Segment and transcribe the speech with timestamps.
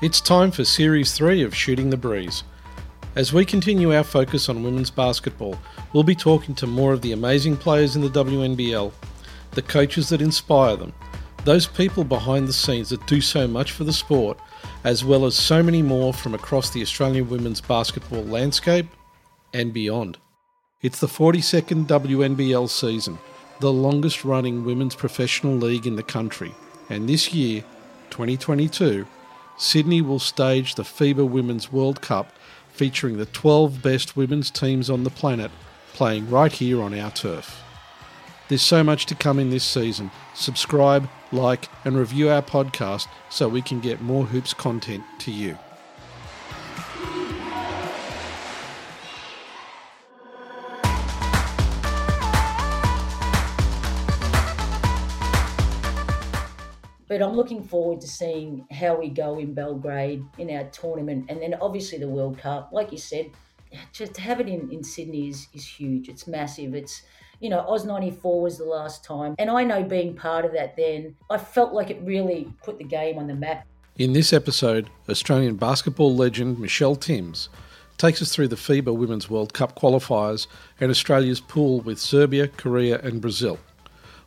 [0.00, 2.44] It's time for Series 3 of Shooting the Breeze.
[3.16, 5.58] As we continue our focus on women's basketball,
[5.92, 8.92] we'll be talking to more of the amazing players in the WNBL,
[9.50, 10.92] the coaches that inspire them,
[11.44, 14.38] those people behind the scenes that do so much for the sport,
[14.84, 18.86] as well as so many more from across the Australian women's basketball landscape
[19.52, 20.16] and beyond.
[20.80, 23.18] It's the 42nd WNBL season,
[23.58, 26.54] the longest running women's professional league in the country,
[26.88, 27.64] and this year,
[28.10, 29.04] 2022,
[29.58, 32.32] Sydney will stage the FIBA Women's World Cup
[32.72, 35.50] featuring the 12 best women's teams on the planet
[35.94, 37.60] playing right here on our turf.
[38.48, 40.12] There's so much to come in this season.
[40.32, 45.58] Subscribe, like, and review our podcast so we can get more hoops content to you.
[57.18, 61.42] But I'm looking forward to seeing how we go in Belgrade in our tournament and
[61.42, 62.68] then obviously the World Cup.
[62.70, 63.32] Like you said,
[63.92, 66.08] just to have it in, in Sydney is, is huge.
[66.08, 66.76] It's massive.
[66.76, 67.02] It's,
[67.40, 69.34] you know, Oz 94 was the last time.
[69.40, 72.84] And I know being part of that then, I felt like it really put the
[72.84, 73.66] game on the map.
[73.96, 77.48] In this episode, Australian basketball legend Michelle Timms
[77.96, 80.46] takes us through the FIBA Women's World Cup qualifiers
[80.80, 83.58] and Australia's pool with Serbia, Korea, and Brazil.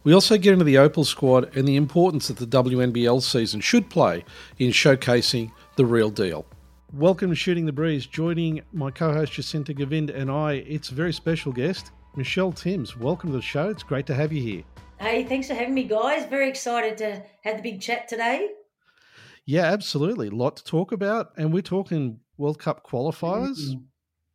[0.03, 3.87] We also get into the Opal squad and the importance that the WNBL season should
[3.87, 4.25] play
[4.57, 6.43] in showcasing the real deal.
[6.91, 8.07] Welcome to Shooting the Breeze.
[8.07, 12.97] Joining my co host Jacinta Govind and I, it's a very special guest, Michelle Timms.
[12.97, 13.69] Welcome to the show.
[13.69, 14.63] It's great to have you here.
[14.99, 16.25] Hey, thanks for having me, guys.
[16.25, 18.49] Very excited to have the big chat today.
[19.45, 20.29] Yeah, absolutely.
[20.29, 21.31] A lot to talk about.
[21.37, 23.59] And we're talking World Cup qualifiers.
[23.59, 23.83] Mm-hmm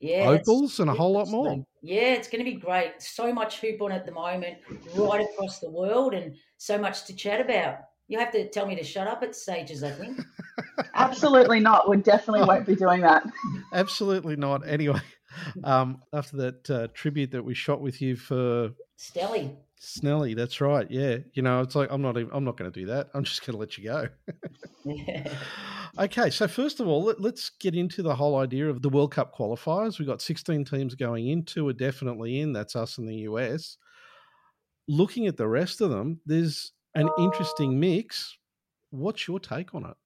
[0.01, 1.65] yeah, opals and a whole lot more.
[1.87, 2.95] Yeah, it's going to be great.
[2.99, 4.57] So much hoop on at the moment,
[4.97, 7.79] right across the world, and so much to chat about.
[8.09, 10.21] You have to tell me to shut up at stages, I think.
[10.95, 11.89] Absolutely not.
[11.89, 13.25] We definitely won't be doing that.
[13.73, 14.67] Absolutely not.
[14.67, 15.01] Anyway,
[15.63, 19.55] um, after that uh, tribute that we shot with you for Stelly.
[19.81, 20.91] Snelly, that's right.
[20.91, 22.17] Yeah, you know, it's like I'm not.
[22.17, 23.09] Even, I'm not going to do that.
[23.15, 24.09] I'm just going to let you go.
[24.85, 25.29] yeah.
[25.99, 29.13] Okay, so first of all, let, us get into the whole idea of the World
[29.13, 29.99] Cup qualifiers.
[29.99, 31.43] We've got 16 teams going in.
[31.43, 32.53] Two are definitely in.
[32.53, 33.79] That's us in the US.
[34.89, 38.37] Looking at the rest of them, there's an interesting mix.
[38.91, 39.97] What's your take on it?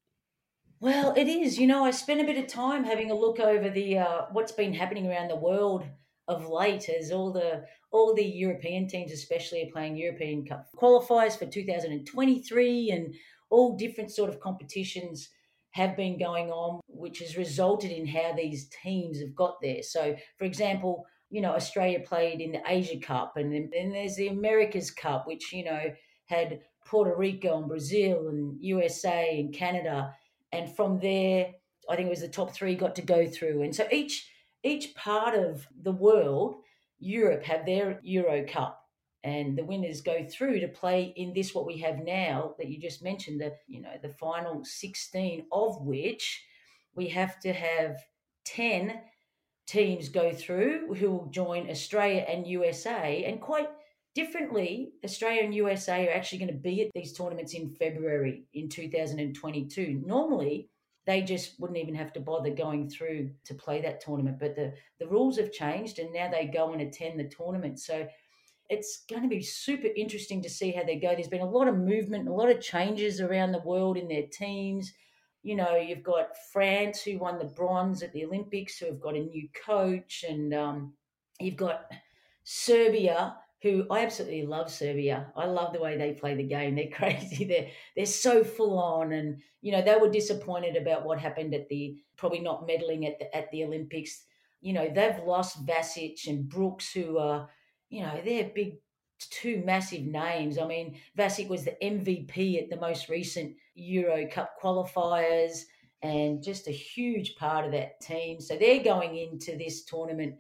[0.79, 1.59] Well, it is.
[1.59, 4.53] You know, I spent a bit of time having a look over the uh, what's
[4.53, 5.85] been happening around the world
[6.31, 11.37] of late as all the all the European teams especially are playing European Cup qualifiers
[11.37, 13.15] for 2023 and
[13.51, 15.29] all different sort of competitions
[15.73, 19.83] have been going on, which has resulted in how these teams have got there.
[19.83, 24.17] So, for example, you know, Australia played in the Asia Cup, and then, then there's
[24.17, 25.85] the Americas Cup, which, you know,
[26.27, 30.13] had Puerto Rico and Brazil and USA and Canada.
[30.53, 31.53] And from there,
[31.89, 33.63] I think it was the top three got to go through.
[33.63, 34.29] And so each
[34.63, 36.57] each part of the world,
[36.99, 38.81] Europe have their Euro Cup
[39.23, 42.81] and the winners go through to play in this what we have now that you
[42.81, 46.43] just mentioned the you know the final 16 of which
[46.95, 47.97] we have to have
[48.47, 49.01] 10
[49.67, 53.69] teams go through who will join Australia and USA and quite
[54.15, 58.69] differently Australia and USA are actually going to be at these tournaments in February in
[58.69, 60.69] 2022 normally
[61.11, 64.73] they just wouldn't even have to bother going through to play that tournament but the
[64.99, 68.07] the rules have changed and now they go and attend the tournament so
[68.71, 71.09] it's going to be super interesting to see how they go.
[71.13, 74.27] There's been a lot of movement, a lot of changes around the world in their
[74.33, 74.93] teams.
[75.43, 79.17] You know, you've got France who won the bronze at the Olympics, who have got
[79.17, 80.93] a new coach, and um,
[81.41, 81.91] you've got
[82.45, 85.33] Serbia, who I absolutely love Serbia.
[85.37, 86.75] I love the way they play the game.
[86.75, 87.45] They're crazy.
[87.45, 91.69] They're they're so full on, and you know they were disappointed about what happened at
[91.69, 94.25] the probably not medaling at the at the Olympics.
[94.61, 97.49] You know they've lost Vasic and Brooks, who are
[97.91, 98.77] you know, they're big,
[99.19, 100.59] two massive names.
[100.59, 105.63] I mean, Vasic was the MVP at the most recent Euro Cup qualifiers
[106.03, 108.41] and just a huge part of that team.
[108.41, 110.37] So they're going into this tournament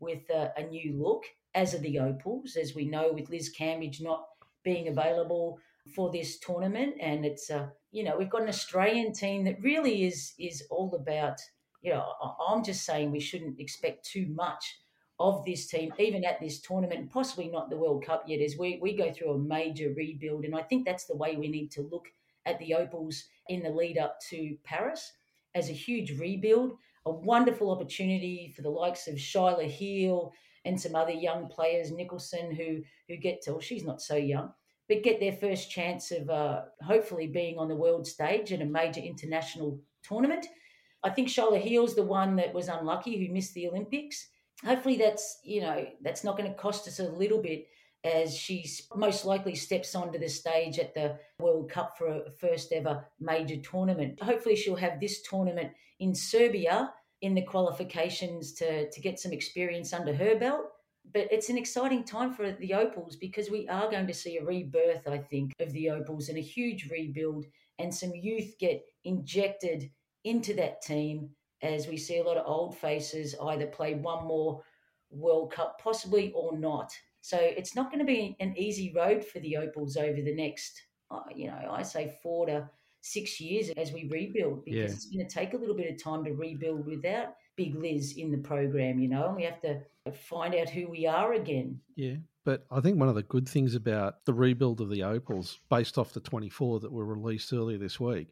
[0.00, 1.24] with a, a new look,
[1.54, 4.24] as are the Opals, as we know, with Liz Cambage not
[4.64, 5.58] being available
[5.94, 6.94] for this tournament.
[7.00, 10.94] And it's, uh, you know, we've got an Australian team that really is is all
[10.94, 11.38] about,
[11.82, 12.04] you know,
[12.48, 14.78] I'm just saying we shouldn't expect too much
[15.20, 18.80] of this team, even at this tournament, possibly not the World Cup yet, as we,
[18.82, 20.44] we go through a major rebuild.
[20.44, 22.06] And I think that's the way we need to look
[22.46, 25.12] at the Opals in the lead up to Paris
[25.54, 26.72] as a huge rebuild,
[27.06, 30.32] a wonderful opportunity for the likes of Shyla Heal
[30.64, 34.52] and some other young players, Nicholson, who who get to, well, she's not so young,
[34.88, 38.66] but get their first chance of uh, hopefully being on the world stage at a
[38.66, 40.46] major international tournament.
[41.02, 44.28] I think Shyla Heal's the one that was unlucky who missed the Olympics.
[44.64, 47.66] Hopefully, that's you know that's not going to cost us a little bit
[48.04, 52.72] as she most likely steps onto the stage at the World Cup for a first
[52.72, 54.22] ever major tournament.
[54.22, 56.92] Hopefully, she'll have this tournament in Serbia
[57.24, 60.66] in the qualifications to, to get some experience under her belt.
[61.14, 64.44] But it's an exciting time for the Opals because we are going to see a
[64.44, 67.46] rebirth, I think, of the Opals and a huge rebuild
[67.78, 69.90] and some youth get injected
[70.24, 71.30] into that team
[71.62, 74.62] as we see a lot of old faces either play one more
[75.10, 76.92] World Cup, possibly or not.
[77.22, 80.78] So it's not going to be an easy road for the Opals over the next,
[81.10, 82.68] uh, you know, I say four to
[83.04, 84.84] six years as we rebuild because yeah.
[84.84, 88.30] it's going to take a little bit of time to rebuild without Big Liz in
[88.30, 89.80] the program, you know, and we have to
[90.10, 91.78] find out who we are again.
[91.96, 92.16] Yeah.
[92.46, 95.98] But I think one of the good things about the rebuild of the Opals, based
[95.98, 98.28] off the 24 that were released earlier this week,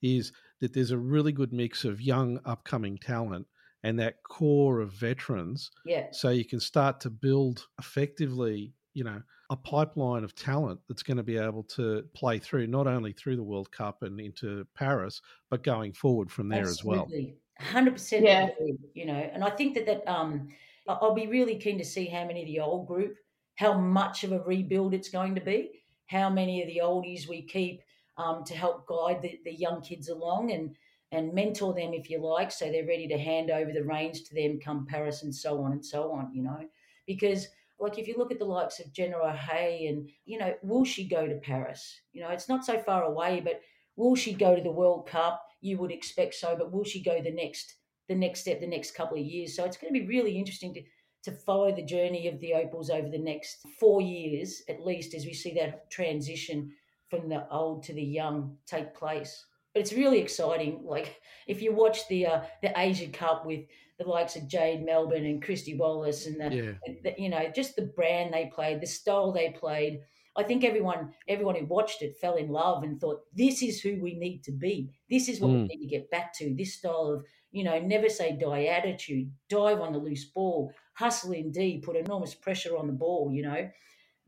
[0.00, 3.46] is that there's a really good mix of young, upcoming talent
[3.82, 5.70] and that core of veterans.
[5.84, 6.06] Yeah.
[6.12, 9.20] So you can start to build effectively, you know,
[9.50, 13.36] a pipeline of talent that's going to be able to play through not only through
[13.36, 15.20] the World Cup and into Paris,
[15.50, 17.18] but going forward from there Absolutely.
[17.18, 17.24] as
[17.60, 17.70] well.
[17.70, 18.48] Hundred percent, yeah.
[18.94, 20.48] You know, and I think that that um,
[20.88, 23.16] I'll be really keen to see how many of the old group,
[23.56, 27.42] how much of a rebuild it's going to be, how many of the oldies we
[27.42, 27.82] keep
[28.16, 30.76] um, to help guide the, the young kids along and
[31.12, 34.34] and mentor them if you like, so they're ready to hand over the reins to
[34.34, 36.34] them come Paris and so on and so on.
[36.34, 36.60] You know,
[37.06, 37.46] because
[37.78, 41.08] like if you look at the likes of Jenna O'Hea and, you know, will she
[41.08, 42.00] go to Paris?
[42.12, 43.60] You know, it's not so far away, but
[43.96, 45.44] will she go to the World Cup?
[45.60, 47.74] You would expect so, but will she go the next
[48.08, 49.56] the next step, the next couple of years?
[49.56, 50.82] So it's going to be really interesting to
[51.24, 55.24] to follow the journey of the Opals over the next four years, at least, as
[55.24, 56.70] we see that transition
[57.08, 59.46] from the old to the young take place.
[59.72, 60.82] But it's really exciting.
[60.84, 63.60] Like if you watch the uh, the Asia Cup with
[63.98, 66.92] the likes of Jade Melbourne and Kristy Wallace and the, yeah.
[67.02, 70.00] the, you know just the brand they played, the style they played.
[70.36, 74.00] I think everyone everyone who watched it fell in love and thought this is who
[74.02, 74.90] we need to be.
[75.08, 75.62] This is what mm.
[75.62, 76.54] we need to get back to.
[76.56, 81.32] This style of you know never say die attitude, dive on the loose ball, hustle
[81.32, 83.30] in D, put enormous pressure on the ball.
[83.32, 83.68] You know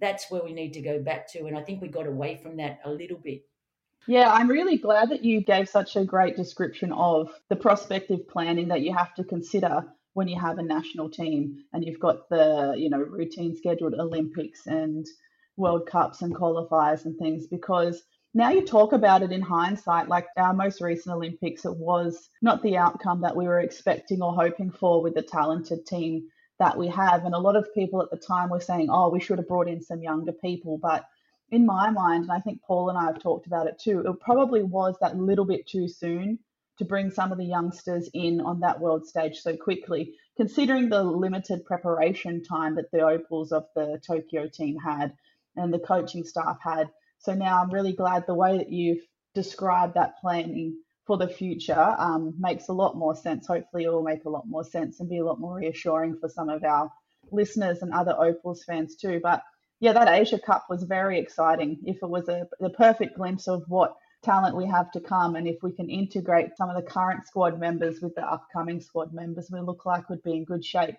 [0.00, 2.58] that's where we need to go back to, and I think we got away from
[2.58, 3.42] that a little bit.
[4.08, 8.68] Yeah, I'm really glad that you gave such a great description of the prospective planning
[8.68, 12.74] that you have to consider when you have a national team and you've got the,
[12.76, 15.06] you know, routine scheduled Olympics and
[15.56, 20.26] World Cups and qualifiers and things because now you talk about it in hindsight, like
[20.36, 24.70] our most recent Olympics, it was not the outcome that we were expecting or hoping
[24.70, 27.24] for with the talented team that we have.
[27.24, 29.68] And a lot of people at the time were saying, oh, we should have brought
[29.68, 30.78] in some younger people.
[30.80, 31.06] But
[31.50, 34.20] in my mind, and I think Paul and I have talked about it too, it
[34.20, 36.38] probably was that little bit too soon
[36.78, 41.02] to bring some of the youngsters in on that world stage so quickly, considering the
[41.02, 45.14] limited preparation time that the Opals of the Tokyo team had
[45.56, 46.90] and the coaching staff had.
[47.18, 49.02] So now I'm really glad the way that you've
[49.34, 50.76] described that planning
[51.06, 53.46] for the future um, makes a lot more sense.
[53.46, 56.28] Hopefully, it will make a lot more sense and be a lot more reassuring for
[56.28, 56.90] some of our
[57.30, 59.20] listeners and other Opals fans too.
[59.22, 59.42] But
[59.80, 61.78] yeah, that Asia Cup was very exciting.
[61.84, 65.46] If it was a the perfect glimpse of what talent we have to come, and
[65.46, 69.50] if we can integrate some of the current squad members with the upcoming squad members,
[69.50, 70.96] we look like we'd be in good shape.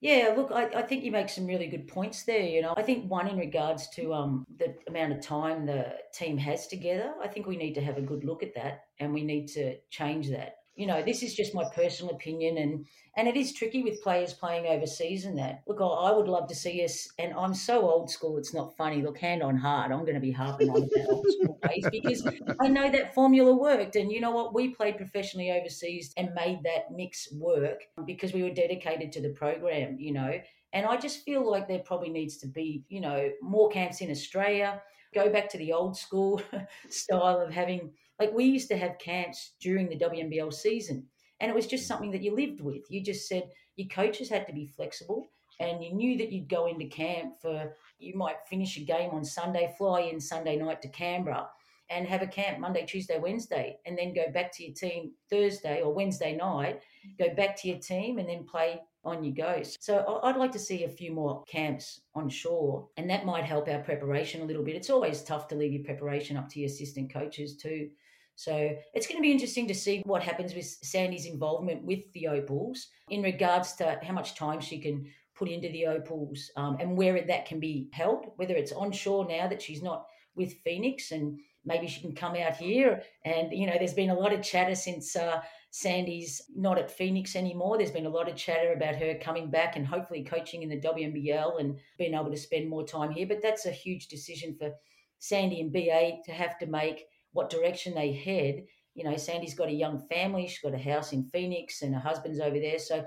[0.00, 2.42] Yeah, look, I, I think you make some really good points there.
[2.42, 6.36] You know, I think one in regards to um, the amount of time the team
[6.38, 9.22] has together, I think we need to have a good look at that, and we
[9.22, 12.86] need to change that you know, this is just my personal opinion, and
[13.16, 15.62] and it is tricky with players playing overseas and that.
[15.66, 19.02] Look, I would love to see us, and I'm so old school, it's not funny.
[19.02, 22.26] Look, hand on heart, I'm going to be harping on about old school ways because
[22.60, 24.54] I know that formula worked, and you know what?
[24.54, 29.30] We played professionally overseas and made that mix work because we were dedicated to the
[29.30, 30.40] program, you know.
[30.72, 34.10] And I just feel like there probably needs to be, you know, more camps in
[34.10, 34.80] Australia.
[35.14, 36.40] Go back to the old school
[36.88, 41.06] style of having like we used to have camps during the WNBL season,
[41.40, 42.82] and it was just something that you lived with.
[42.88, 45.28] You just said your coaches had to be flexible,
[45.60, 49.24] and you knew that you'd go into camp for you might finish a game on
[49.24, 51.48] Sunday, fly in Sunday night to Canberra,
[51.90, 55.82] and have a camp Monday, Tuesday, Wednesday, and then go back to your team Thursday
[55.82, 56.80] or Wednesday night,
[57.18, 59.62] go back to your team, and then play on you go.
[59.80, 63.68] So I'd like to see a few more camps on shore, and that might help
[63.68, 64.76] our preparation a little bit.
[64.76, 67.90] It's always tough to leave your preparation up to your assistant coaches too.
[68.34, 72.28] So it's going to be interesting to see what happens with Sandy's involvement with the
[72.28, 76.96] Opals in regards to how much time she can put into the Opals um, and
[76.96, 81.10] where that can be held, whether it's on shore now that she's not with Phoenix
[81.10, 83.02] and maybe she can come out here.
[83.24, 85.42] And, you know, there's been a lot of chatter since uh,
[85.74, 87.78] Sandy's not at Phoenix anymore.
[87.78, 90.78] There's been a lot of chatter about her coming back and hopefully coaching in the
[90.78, 93.26] WNBL and being able to spend more time here.
[93.26, 94.70] But that's a huge decision for
[95.18, 98.64] Sandy and BA to have to make what direction they head.
[98.94, 102.00] You know, Sandy's got a young family, she's got a house in Phoenix, and her
[102.00, 102.78] husband's over there.
[102.78, 103.06] So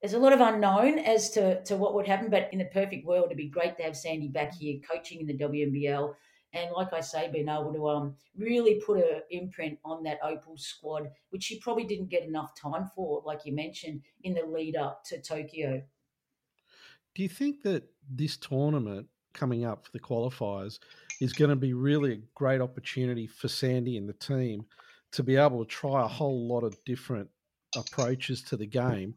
[0.00, 2.30] there's a lot of unknown as to, to what would happen.
[2.30, 5.26] But in the perfect world, it'd be great to have Sandy back here coaching in
[5.26, 6.14] the WNBL
[6.52, 10.56] and like I say, being able to um, really put an imprint on that Opal
[10.56, 14.76] squad, which she probably didn't get enough time for, like you mentioned, in the lead
[14.76, 15.82] up to Tokyo.
[17.14, 20.78] Do you think that this tournament coming up for the qualifiers
[21.20, 24.64] is going to be really a great opportunity for Sandy and the team
[25.12, 27.28] to be able to try a whole lot of different
[27.76, 29.14] approaches to the game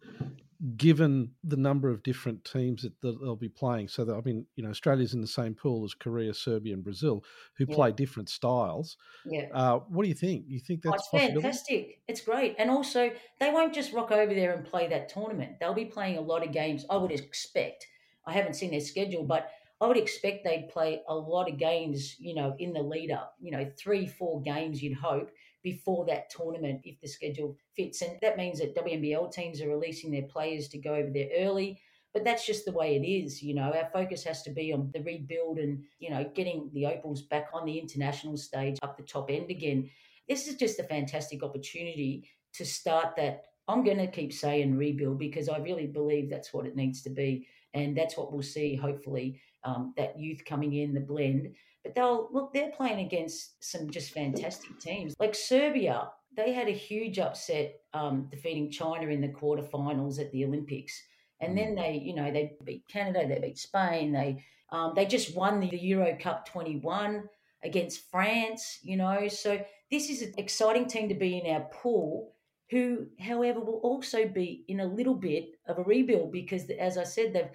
[0.77, 3.87] given the number of different teams that they'll be playing.
[3.87, 6.83] So, that, I mean, you know, Australia's in the same pool as Korea, Serbia, and
[6.83, 7.23] Brazil,
[7.57, 7.75] who yeah.
[7.75, 8.97] play different styles.
[9.25, 9.47] Yeah.
[9.53, 10.45] Uh, what do you think?
[10.47, 11.99] You think that's oh, fantastic?
[12.07, 15.59] It's great, and also they won't just rock over there and play that tournament.
[15.59, 16.85] They'll be playing a lot of games.
[16.89, 17.87] I would expect.
[18.25, 19.49] I haven't seen their schedule, but
[19.81, 22.15] I would expect they'd play a lot of games.
[22.19, 23.35] You know, in the lead up.
[23.39, 24.81] You know, three, four games.
[24.81, 25.31] You'd hope
[25.65, 28.03] before that tournament if the schedule fits.
[28.03, 31.81] And that means that WNBL teams are releasing their players to go over there early.
[32.13, 33.73] But that's just the way it is, you know.
[33.73, 37.47] Our focus has to be on the rebuild and, you know, getting the Opals back
[37.51, 39.89] on the international stage up the top end again.
[40.29, 43.43] This is just a fantastic opportunity to start that.
[43.67, 47.09] I'm going to keep saying rebuild because I really believe that's what it needs to
[47.09, 47.47] be.
[47.73, 51.55] And that's what we'll see, hopefully, um, that youth coming in, the blend.
[51.85, 55.13] But they'll look, they're playing against some just fantastic teams.
[55.19, 60.43] Like Serbia, they had a huge upset um, defeating China in the quarterfinals at the
[60.45, 60.99] Olympics.
[61.39, 61.75] And then mm.
[61.75, 65.77] they, you know, they beat Canada, they beat Spain, they um, they just won the
[65.77, 67.29] Euro Cup 21
[67.63, 69.27] against France, you know.
[69.27, 72.33] So this is an exciting team to be in our pool,
[72.71, 77.03] who, however, will also be in a little bit of a rebuild because, as I
[77.03, 77.51] said, they've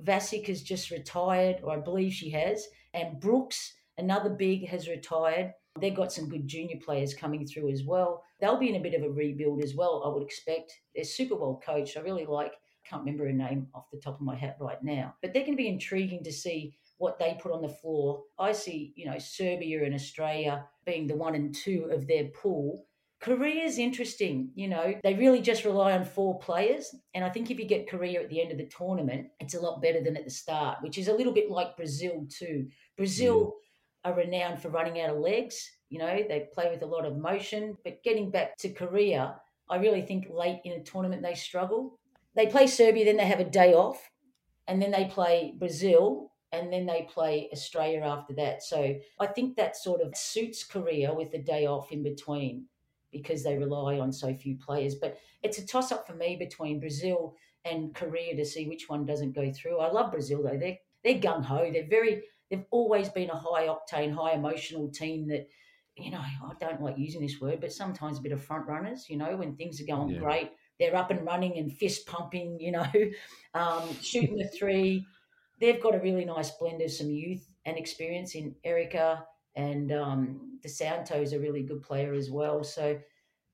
[0.00, 5.52] Vasic has just retired, or I believe she has, and Brooks, another big, has retired.
[5.80, 8.22] They've got some good junior players coming through as well.
[8.40, 10.72] They'll be in a bit of a rebuild as well, I would expect.
[10.94, 11.96] They're super well coached.
[11.96, 12.52] I really like,
[12.84, 15.56] can't remember her name off the top of my hat right now, but they're going
[15.56, 18.22] to be intriguing to see what they put on the floor.
[18.38, 22.86] I see, you know, Serbia and Australia being the one and two of their pool
[23.22, 24.50] Korea is interesting.
[24.56, 26.92] You know, they really just rely on four players.
[27.14, 29.60] And I think if you get Korea at the end of the tournament, it's a
[29.60, 32.66] lot better than at the start, which is a little bit like Brazil, too.
[32.96, 34.10] Brazil mm.
[34.10, 35.70] are renowned for running out of legs.
[35.88, 37.76] You know, they play with a lot of motion.
[37.84, 39.36] But getting back to Korea,
[39.70, 42.00] I really think late in a tournament they struggle.
[42.34, 44.10] They play Serbia, then they have a day off,
[44.66, 48.64] and then they play Brazil, and then they play Australia after that.
[48.64, 52.66] So I think that sort of suits Korea with a day off in between
[53.12, 54.94] because they rely on so few players.
[54.94, 59.06] But it's a toss up for me between Brazil and Korea to see which one
[59.06, 59.78] doesn't go through.
[59.78, 60.58] I love Brazil though.
[60.58, 61.70] They're they're gung ho.
[61.72, 65.48] They're very they've always been a high octane, high emotional team that
[65.96, 69.10] you know, I don't like using this word, but sometimes a bit of front runners,
[69.10, 70.20] you know, when things are going yeah.
[70.20, 72.86] great, they're up and running and fist pumping, you know,
[73.54, 75.04] um, shooting the three.
[75.60, 80.58] They've got a really nice blend of some youth and experience in Erica and um,
[80.62, 82.64] De Santo is a really good player as well.
[82.64, 82.98] So,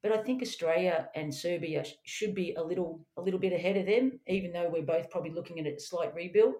[0.02, 3.86] but I think Australia and Serbia should be a little a little bit ahead of
[3.86, 6.54] them, even though we're both probably looking at a slight rebuild.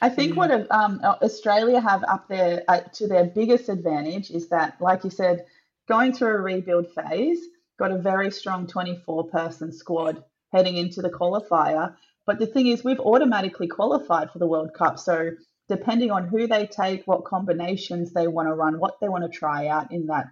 [0.00, 4.80] I think what um, Australia have up there uh, to their biggest advantage is that,
[4.80, 5.44] like you said,
[5.86, 7.40] going through a rebuild phase,
[7.78, 11.94] got a very strong 24 person squad heading into the qualifier.
[12.26, 14.98] But the thing is, we've automatically qualified for the World Cup.
[14.98, 15.30] So
[15.68, 19.38] depending on who they take, what combinations they want to run, what they want to
[19.38, 20.26] try out in that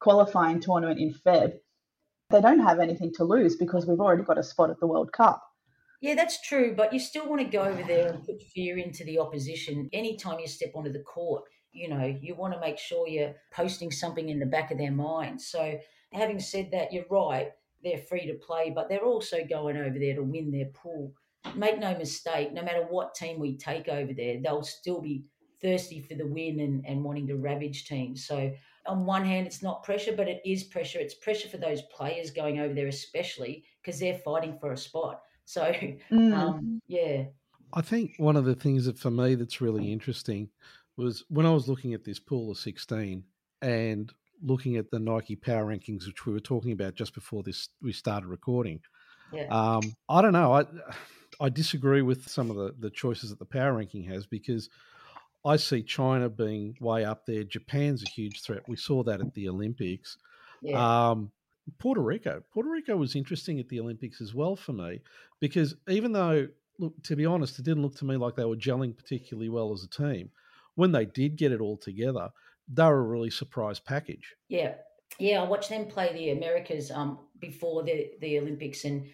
[0.00, 1.52] qualifying tournament in Feb,
[2.30, 5.12] they don't have anything to lose because we've already got a spot at the World
[5.12, 5.42] Cup.
[6.00, 9.04] Yeah, that's true, but you still want to go over there and put fear into
[9.04, 9.90] the opposition.
[9.92, 13.90] Anytime you step onto the court, you know, you want to make sure you're posting
[13.90, 15.40] something in the back of their mind.
[15.40, 15.78] So,
[16.12, 17.50] having said that, you're right,
[17.84, 21.12] they're free to play, but they're also going over there to win their pool
[21.54, 25.24] make no mistake, no matter what team we take over there, they'll still be
[25.60, 28.26] thirsty for the win and, and wanting to ravage teams.
[28.26, 28.52] So,
[28.86, 30.98] on one hand, it's not pressure, but it is pressure.
[30.98, 35.20] It's pressure for those players going over there, especially because they're fighting for a spot.
[35.46, 35.72] So,
[36.12, 36.32] mm.
[36.32, 37.24] um, yeah.
[37.74, 40.48] I think one of the things that for me that's really interesting
[40.96, 43.24] was when I was looking at this pool of 16
[43.60, 47.68] and looking at the Nike Power Rankings, which we were talking about just before this
[47.82, 48.78] we started recording.
[49.32, 49.46] Yeah.
[49.50, 50.52] Um, I don't know.
[50.52, 50.64] I
[51.40, 54.68] I disagree with some of the, the choices that the power ranking has because
[55.44, 57.44] I see China being way up there.
[57.44, 58.68] Japan's a huge threat.
[58.68, 60.18] We saw that at the Olympics.
[60.60, 61.10] Yeah.
[61.10, 61.32] Um,
[61.78, 62.42] Puerto Rico.
[62.52, 65.00] Puerto Rico was interesting at the Olympics as well for me
[65.40, 68.56] because even though, look, to be honest, it didn't look to me like they were
[68.56, 70.30] gelling particularly well as a team.
[70.74, 72.30] When they did get it all together,
[72.68, 74.34] they were a really surprise package.
[74.48, 74.74] Yeah,
[75.18, 75.42] yeah.
[75.42, 79.06] I watched them play the Americas um, before the the Olympics, and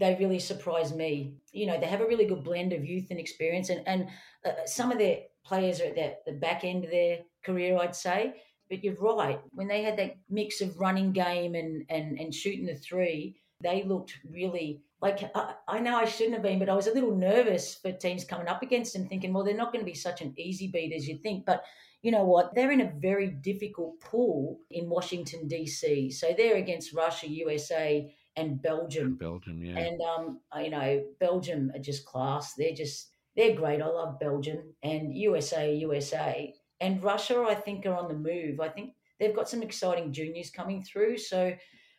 [0.00, 1.34] they really surprised me.
[1.52, 4.08] You know, they have a really good blend of youth and experience, and and
[4.44, 7.94] uh, some of their players are at the, the back end of their career, I'd
[7.94, 8.34] say.
[8.68, 9.40] But you're right.
[9.52, 13.82] When they had that mix of running game and, and, and shooting the three, they
[13.82, 17.16] looked really like I, I, know I shouldn't have been, but I was a little
[17.16, 20.20] nervous for teams coming up against them, thinking, well, they're not going to be such
[20.20, 21.46] an easy beat as you think.
[21.46, 21.64] But
[22.02, 22.54] you know what?
[22.54, 26.10] They're in a very difficult pool in Washington D.C.
[26.10, 29.06] So they're against Russia, USA, and Belgium.
[29.06, 29.78] And Belgium, yeah.
[29.78, 32.54] And um, you know, Belgium are just class.
[32.54, 33.82] They're just they're great.
[33.82, 36.54] I love Belgium and USA, USA.
[36.80, 38.60] And Russia, I think, are on the move.
[38.60, 41.18] I think they've got some exciting juniors coming through.
[41.18, 41.52] So,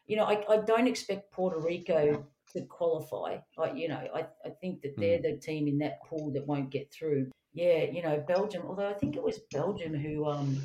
[0.08, 3.38] you know, I, I don't expect Puerto Rico to qualify.
[3.58, 5.24] I, you know, I, I think that they're mm.
[5.24, 7.30] the team in that pool that won't get through.
[7.54, 10.62] Yeah, you know, Belgium, although I think it was Belgium who um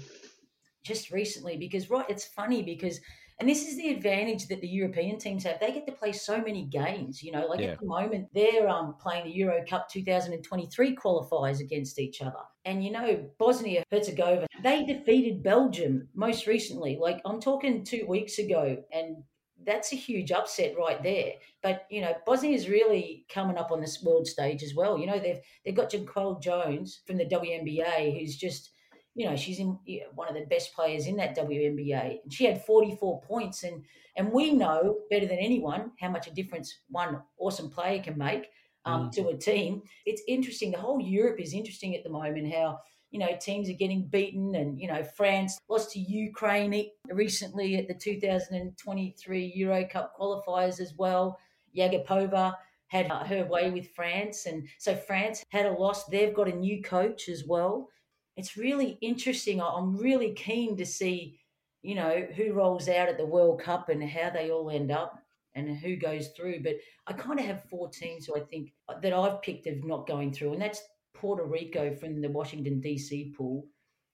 [0.85, 3.01] just recently because right it's funny because
[3.39, 5.61] and this is the advantage that the European teams have.
[5.61, 7.23] They get to play so many games.
[7.23, 7.69] You know, like yeah.
[7.69, 12.41] at the moment, they're um, playing the Euro Cup 2023 qualifiers against each other.
[12.65, 16.99] And, you know, Bosnia Herzegovina, they defeated Belgium most recently.
[17.01, 18.83] Like, I'm talking two weeks ago.
[18.91, 19.19] And
[19.65, 21.33] that's a huge upset right there.
[21.63, 24.99] But you know, Bosnia is really coming up on this world stage as well.
[24.99, 28.71] You know, they've they've got Jonquel Jones from the WNBA, who's just
[29.17, 32.33] you know, she's in you know, one of the best players in that WNBA, and
[32.33, 33.65] she had 44 points.
[33.65, 33.83] And
[34.17, 38.51] and we know better than anyone how much a difference one awesome player can make
[38.85, 39.13] um, mm.
[39.13, 39.83] to a team.
[40.05, 40.71] It's interesting.
[40.71, 42.53] The whole Europe is interesting at the moment.
[42.53, 42.79] How
[43.11, 47.89] you know teams are getting beaten, and you know France lost to Ukraine recently at
[47.89, 51.39] the 2023 Euro Cup qualifiers as well.
[51.75, 52.55] Iagupova
[52.89, 56.05] had her way with France, and so France had a loss.
[56.05, 57.89] They've got a new coach as well
[58.37, 59.61] it's really interesting.
[59.61, 61.39] I'm really keen to see,
[61.83, 65.19] you know, who rolls out at the World Cup and how they all end up
[65.55, 66.63] and who goes through.
[66.63, 69.85] But I kind of have four teams who I think uh, that I've picked of
[69.85, 70.83] not going through, and that's
[71.15, 73.67] Puerto Rico from the Washington DC pool,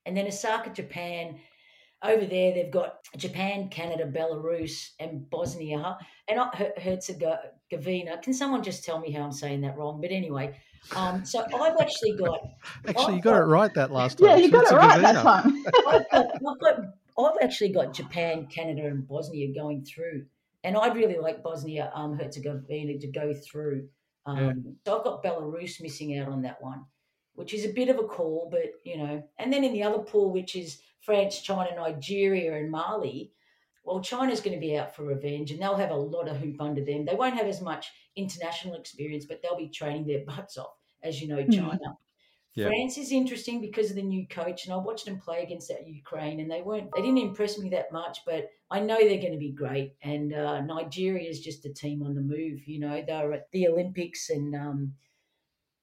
[0.07, 1.39] and then Osaka, Japan.
[2.05, 6.41] Over there, they've got Japan, Canada, Belarus, and Bosnia, and
[6.77, 8.19] Herzegovina.
[8.19, 10.01] Can someone just tell me how I'm saying that wrong?
[10.01, 10.59] But anyway,
[10.97, 12.41] um, so I've actually got.
[12.87, 14.29] Actually, I've you got, got, it right that last time.
[14.29, 15.65] Yeah, you got it right that time.
[15.89, 16.81] I've, got, I've, got,
[17.19, 20.27] I've actually got Japan, Canada, and Bosnia going through,
[20.65, 23.89] and I'd really like Bosnia, um, Herzegovina to go through.
[24.27, 24.73] Um, yeah.
[24.87, 26.85] So I've got Belarus missing out on that one,
[27.35, 29.23] which is a bit of a call, but you know.
[29.39, 33.33] And then in the other pool, which is France, China, Nigeria, and Mali.
[33.85, 36.61] Well, China's going to be out for revenge, and they'll have a lot of hoop
[36.61, 37.05] under them.
[37.05, 41.21] They won't have as much international experience, but they'll be training their butts off, as
[41.21, 41.51] you know, hmm.
[41.51, 41.79] China.
[41.89, 41.97] Mm.
[42.55, 42.69] Yep.
[42.69, 45.87] France is interesting because of the new coach, and I watched them play against that
[45.87, 49.33] Ukraine, and they weren't they didn't impress me that much, but I know they're going
[49.33, 49.95] to be great.
[50.03, 52.69] And uh, Nigeria is just a team on the move.
[52.69, 54.93] You know, they were at the Olympics, and um,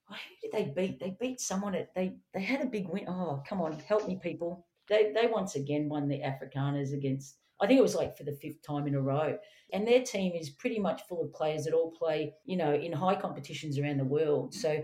[0.08, 1.00] who did they beat?
[1.00, 3.06] They beat someone at they they had a big win.
[3.08, 4.68] Oh, come on, help me, people!
[4.90, 8.32] They they once again won the AfroBasket against I think it was like for the
[8.32, 9.38] fifth time in a row.
[9.74, 12.92] And their team is pretty much full of players that all play, you know, in
[12.92, 14.54] high competitions around the world.
[14.54, 14.82] So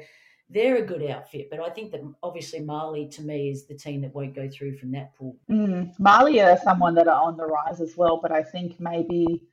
[0.50, 1.48] they're a good outfit.
[1.50, 4.78] But I think that obviously Mali to me is the team that won't go through
[4.78, 5.38] from that pool.
[5.50, 9.44] Mm, Mali are someone that are on the rise as well, but I think maybe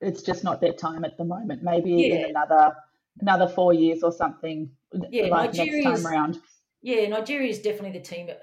[0.00, 1.62] it's just not their time at the moment.
[1.62, 2.14] Maybe yeah.
[2.14, 2.74] in another
[3.20, 4.70] another four years or something.
[5.10, 6.38] Yeah, like Nigeria's, next time around.
[6.82, 8.34] Yeah, Nigeria is definitely the team uh,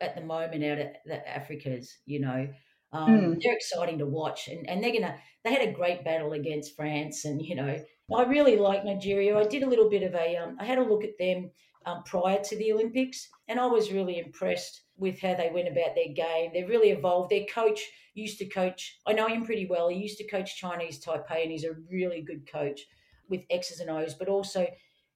[0.00, 1.98] at the moment out of the Africa's.
[2.06, 2.48] You know,
[2.92, 3.42] um, mm.
[3.42, 5.16] They're exciting to watch, and, and they're gonna.
[5.44, 7.78] They had a great battle against France, and you know,
[8.14, 9.36] I really like Nigeria.
[9.36, 10.36] I did a little bit of a.
[10.36, 11.50] Um, I had a look at them
[11.84, 15.94] um, prior to the Olympics, and I was really impressed with how they went about
[15.94, 16.50] their game.
[16.52, 17.30] They've really evolved.
[17.30, 17.80] Their coach
[18.14, 18.98] used to coach.
[19.06, 19.88] I know him pretty well.
[19.88, 22.80] He used to coach Chinese Taipei, and he's a really good coach
[23.28, 24.14] with X's and O's.
[24.14, 24.66] But also,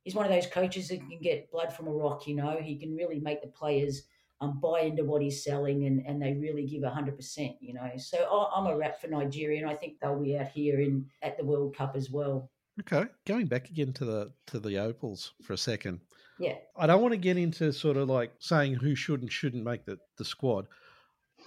[0.04, 2.26] he's one of those coaches that can get blood from a rock.
[2.26, 4.02] You know, he can really make the players
[4.42, 7.90] um, buy into what he's selling and, and they really give 100%, you know.
[7.96, 11.38] So I'm a wrap for Nigeria and I think they'll be out here in at
[11.38, 12.50] the World Cup as well.
[12.80, 16.00] Okay, going back again to the to the opals for a second.
[16.38, 19.62] Yeah, I don't want to get into sort of like saying who should and shouldn't
[19.62, 20.66] make the, the squad.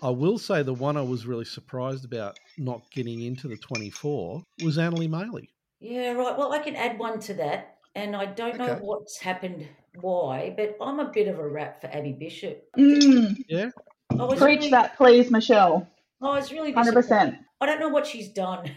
[0.03, 4.43] I will say the one I was really surprised about not getting into the 24
[4.63, 5.47] was Anneli Maley.
[5.79, 6.37] Yeah, right.
[6.37, 7.74] Well, I can add one to that.
[7.95, 9.67] And I don't know what's happened,
[10.01, 12.67] why, but I'm a bit of a rap for Abby Bishop.
[12.77, 13.71] Mm,
[14.11, 15.87] I was preach really, that, please, Michelle.
[16.21, 17.37] I was really 100%.
[17.61, 18.69] I don't know what she's done.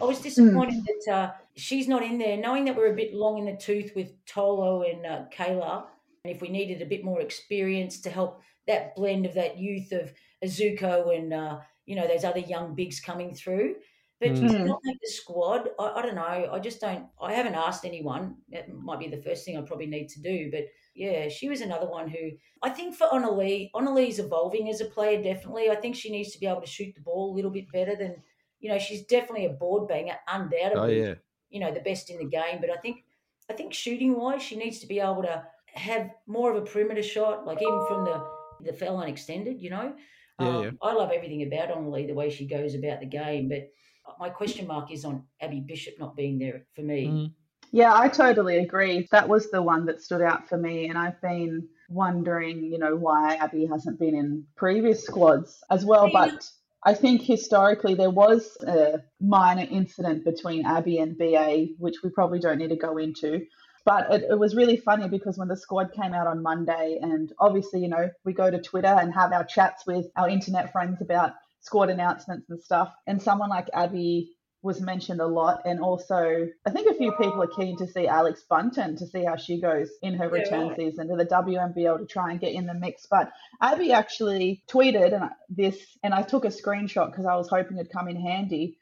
[0.00, 3.38] I was disappointed that uh, she's not in there, knowing that we're a bit long
[3.38, 5.86] in the tooth with Tolo and uh, Cayla.
[6.24, 9.92] And if we needed a bit more experience to help that blend of that youth
[9.92, 10.12] of
[10.44, 13.76] Azuko and, uh, you know, those other young bigs coming through.
[14.18, 14.64] But Mm.
[14.64, 16.50] not make the squad, I, I don't know.
[16.50, 18.36] I just don't, I haven't asked anyone.
[18.48, 20.50] That might be the first thing I probably need to do.
[20.50, 22.30] But yeah, she was another one who
[22.62, 25.68] I think for Anneli, Anneli's evolving as a player, definitely.
[25.70, 27.94] I think she needs to be able to shoot the ball a little bit better
[27.94, 28.22] than,
[28.58, 30.62] you know, she's definitely a board banger, undoubtedly.
[30.74, 31.14] Oh undoubtedly, yeah.
[31.50, 32.58] you know, the best in the game.
[32.60, 33.04] But I think,
[33.50, 37.02] I think shooting wise, she needs to be able to have more of a perimeter
[37.02, 38.26] shot, like even from the,
[38.62, 39.94] the foul line extended, you know.
[40.40, 40.70] Yeah, Um, yeah.
[40.82, 43.50] I love everything about Anneli, the way she goes about the game.
[43.50, 43.70] But
[44.18, 47.06] my question mark is on Abby Bishop not being there for me.
[47.06, 47.32] Mm.
[47.72, 49.08] Yeah, I totally agree.
[49.10, 52.96] That was the one that stood out for me, and I've been wondering, you know,
[52.96, 56.10] why Abby hasn't been in previous squads as well.
[56.12, 56.48] But
[56.84, 62.38] I think historically there was a minor incident between Abby and BA, which we probably
[62.38, 63.44] don't need to go into.
[63.84, 67.32] But it, it was really funny because when the squad came out on Monday, and
[67.38, 71.00] obviously, you know, we go to Twitter and have our chats with our internet friends
[71.00, 71.34] about
[71.66, 72.94] squad announcements and stuff.
[73.06, 74.30] And someone like Abby
[74.62, 75.62] was mentioned a lot.
[75.64, 79.24] And also, I think a few people are keen to see Alex Bunton to see
[79.24, 80.76] how she goes in her Yeah, return right.
[80.76, 83.06] season to the WNBL to try and get in the mix.
[83.10, 87.78] But Abby actually tweeted and this, and I took a screenshot because I was hoping
[87.78, 88.78] it'd come in handy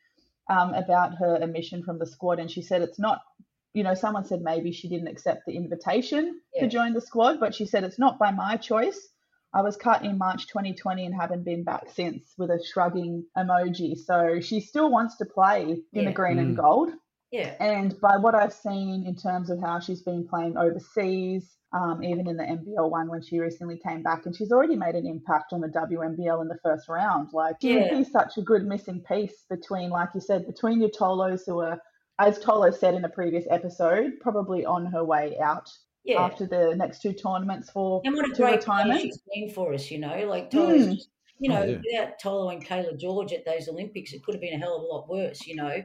[0.49, 2.39] um, about her omission from the squad.
[2.39, 3.21] And she said it's not.
[3.77, 6.63] You know, someone said maybe she didn't accept the invitation Yeah.
[6.63, 9.01] to join the squad, but she said it's not by my choice.
[9.55, 13.97] I was cut in March 2020 and haven't been back since with a shrugging emoji.
[13.97, 16.05] So she still wants to play in Yeah.
[16.07, 16.61] the green and Mm.
[16.61, 16.91] gold.
[17.31, 17.55] Yeah.
[17.61, 22.29] And by what I've seen in terms of how she's been playing overseas, um, even
[22.29, 25.53] in the NBL one when she recently came back, and she's already made an impact
[25.53, 27.33] on the WNBL in the first round.
[27.33, 27.99] Like, she would Yeah.
[27.99, 31.81] be such a good missing piece between, like you said, between your Tolos who are,
[32.21, 35.69] as Tolo said in a previous episode, probably on her way out
[36.05, 36.21] Yeah.
[36.23, 39.01] after the next two tournaments for And what a great retirement.
[39.01, 40.27] player she's been for us, you know.
[40.29, 41.01] Like Tolo's Mm.
[41.41, 41.79] you know, Oh, yeah.
[41.85, 44.83] without Tolo and Cayla George at those Olympics, it could have been a hell of
[44.83, 45.83] a lot worse, you know.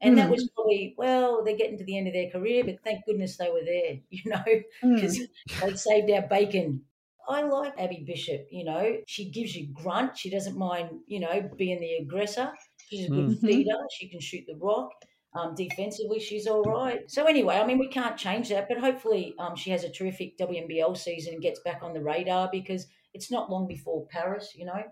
[0.00, 0.32] And that Mm.
[0.32, 3.50] was probably well, they're getting to the end of their career, but thank goodness they
[3.50, 4.44] were there, you know,
[4.82, 4.94] Mm.
[4.94, 5.18] because
[5.60, 6.84] they saved our bacon.
[7.28, 8.98] I like Abby Bishop, you know.
[9.06, 10.18] She gives you grunt.
[10.18, 12.52] She doesn't mind, you know, being the aggressor.
[12.88, 13.40] She's a good Mhm.
[13.40, 13.78] feeder.
[13.96, 14.90] She can shoot the rock.
[15.34, 17.10] Um, defensively, she's all right.
[17.10, 20.36] So anyway, I mean, we can't change that, but hopefully, um, she has a terrific
[20.38, 24.52] WNBL season and gets back on the radar because it's not long before Paris.
[24.54, 24.82] You know,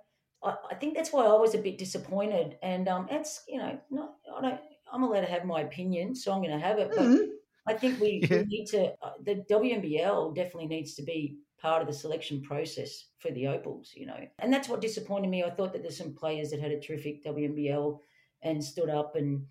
[0.43, 3.79] I, I think that's why I was a bit disappointed, and um, it's you know,
[3.91, 4.61] not I don't.
[4.93, 6.91] I'm allowed to have my opinion, so I'm going to have it.
[6.91, 7.27] But Mm.
[7.67, 8.39] I think we, Yeah.
[8.39, 8.95] we need to.
[9.03, 13.93] Uh, the WNBL definitely needs to be part of the selection process for the Opals,
[13.95, 15.45] you know, and that's what disappointed me.
[15.45, 17.99] I thought that there's some players that had a terrific WNBL
[18.43, 19.45] and stood up and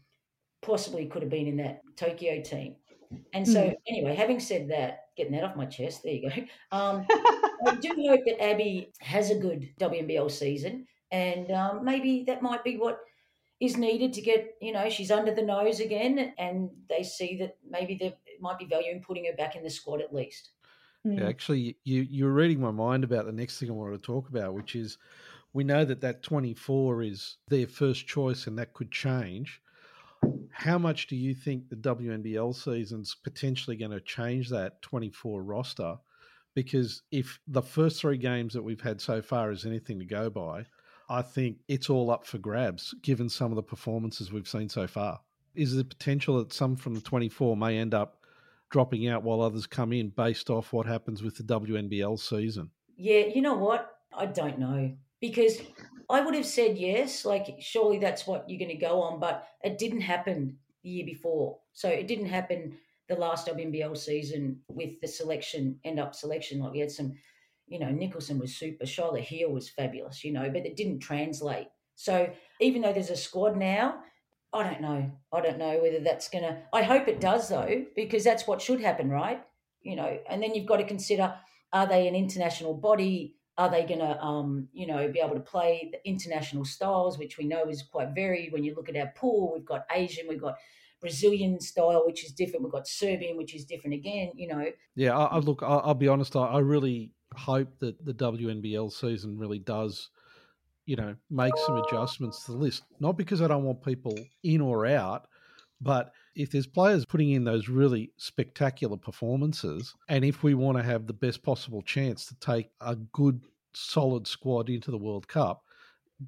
[0.61, 2.75] possibly could have been in that Tokyo team.
[3.33, 6.35] And so, anyway, having said that, getting that off my chest, there you go.
[6.71, 7.07] Um,
[7.65, 12.63] I do hope that Abby has a good WNBL season, and um, maybe that might
[12.63, 12.99] be what
[13.59, 17.57] is needed to get, you know, she's under the nose again, and they see that
[17.67, 20.51] maybe there might be value in putting her back in the squad at least.
[21.05, 21.19] Mm.
[21.19, 24.05] Yeah, actually, you you were reading my mind about the next thing I wanted to
[24.05, 24.97] talk about, which is
[25.53, 29.61] we know that that 24 is their first choice, and that could change.
[30.51, 35.95] How much do you think the WNBL season's potentially going to change that 24 roster?
[36.53, 40.29] Because if the first three games that we've had so far is anything to go
[40.29, 40.65] by,
[41.09, 44.85] I think it's all up for grabs given some of the performances we've seen so
[44.85, 45.21] far.
[45.55, 48.23] Is there potential that some from the 24 may end up
[48.69, 52.69] dropping out while others come in based off what happens with the WNBL season?
[52.97, 53.97] Yeah, you know what?
[54.13, 55.59] I don't know because
[56.09, 59.47] I would have said yes, like surely that's what you're going to go on, but
[59.63, 61.59] it didn't happen the year before.
[61.73, 62.77] So it didn't happen
[63.07, 66.59] the last WNBL season with the selection, end up selection.
[66.59, 67.13] Like we had some,
[67.67, 71.67] you know, Nicholson was super, Shyla Heal was fabulous, you know, but it didn't translate.
[71.95, 73.99] So even though there's a squad now,
[74.53, 75.11] I don't know.
[75.31, 78.61] I don't know whether that's going to, I hope it does though, because that's what
[78.61, 79.43] should happen, right?
[79.81, 81.35] You know, and then you've got to consider
[81.71, 83.35] are they an international body?
[83.59, 87.37] Are they going to, um, you know, be able to play the international styles, which
[87.37, 88.53] we know is quite varied.
[88.53, 90.55] When you look at our pool, we've got Asian, we've got
[91.01, 92.63] Brazilian style, which is different.
[92.63, 94.31] We've got Serbian, which is different again.
[94.33, 95.61] You know, Yeah, I, I look.
[95.61, 96.37] I, I'll be honest.
[96.37, 100.09] I, I really hope that the WNBL season really does,
[100.85, 102.83] you know, make some adjustments to the list.
[103.01, 105.27] Not because I don't want people in or out,
[105.81, 110.83] But if there's players putting in those really spectacular performances, and if we want to
[110.83, 115.63] have the best possible chance to take a good, solid squad into the World Cup,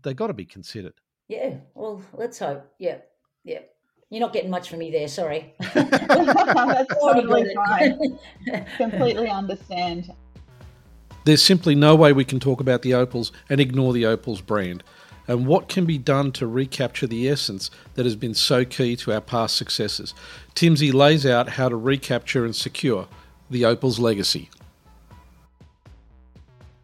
[0.03, 0.93] they've got to be considered.
[1.27, 2.69] Yeah, well, let's hope.
[2.77, 2.97] Yeah,
[3.43, 3.59] yeah.
[4.09, 5.55] You're not getting much from me there, sorry.
[5.73, 8.19] That's totally fine.
[8.77, 10.11] Completely understand.
[11.23, 14.83] There's simply no way we can talk about the Opals and ignore the Opals brand.
[15.31, 19.13] And what can be done to recapture the essence that has been so key to
[19.13, 20.13] our past successes?
[20.55, 23.07] Timsey lays out how to recapture and secure
[23.49, 24.49] the Opals legacy.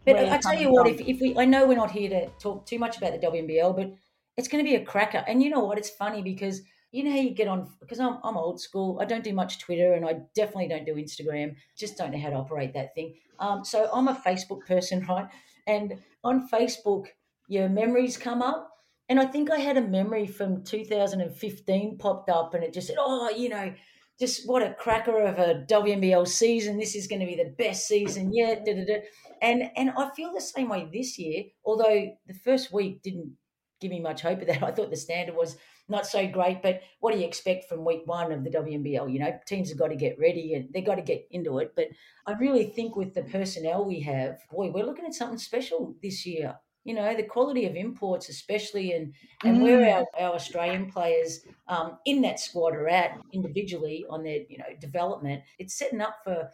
[0.05, 2.65] But I tell you what, if, if we, I know we're not here to talk
[2.65, 3.93] too much about the WNBL, but
[4.37, 5.25] it's going to be a cracker.
[5.27, 5.77] And you know what?
[5.77, 6.61] It's funny because
[6.93, 8.97] you know how you get on because I'm, I'm old school.
[9.01, 11.57] I don't do much Twitter and I definitely don't do Instagram.
[11.75, 13.15] Just don't know how to operate that thing.
[13.39, 15.27] Um, so I'm a Facebook person, right?
[15.67, 17.07] And on Facebook,
[17.47, 18.69] your memories come up.
[19.09, 22.97] And I think I had a memory from 2015 popped up and it just said,
[22.99, 23.73] oh, you know,
[24.19, 26.77] just what a cracker of a WNBL season.
[26.77, 28.65] This is going to be the best season yet.
[28.65, 29.01] Da, da, da.
[29.41, 33.37] And, and I feel the same way this year, although the first week didn't
[33.79, 34.63] give me much hope of that.
[34.63, 35.55] I thought the standard was
[35.89, 39.11] not so great, but what do you expect from week one of the WNBL?
[39.11, 41.73] You know, teams have got to get ready and they've got to get into it.
[41.75, 41.87] But
[42.25, 46.25] I really think with the personnel we have, boy, we're looking at something special this
[46.25, 46.55] year.
[46.87, 49.61] You know, the quality of imports, especially, and and mm.
[49.63, 54.57] where our, our Australian players um, in that squad are at individually on their you
[54.57, 56.49] know development, it's setting up for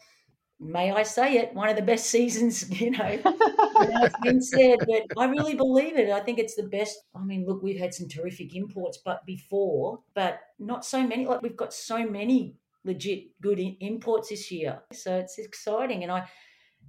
[0.59, 5.03] may I say it, one of the best seasons, you know, it's been said, but
[5.17, 6.09] I really believe it.
[6.09, 6.97] I think it's the best.
[7.15, 11.25] I mean, look, we've had some terrific imports, but before, but not so many.
[11.25, 16.03] Like we've got so many legit good imports this year, so it's exciting.
[16.03, 16.27] And I,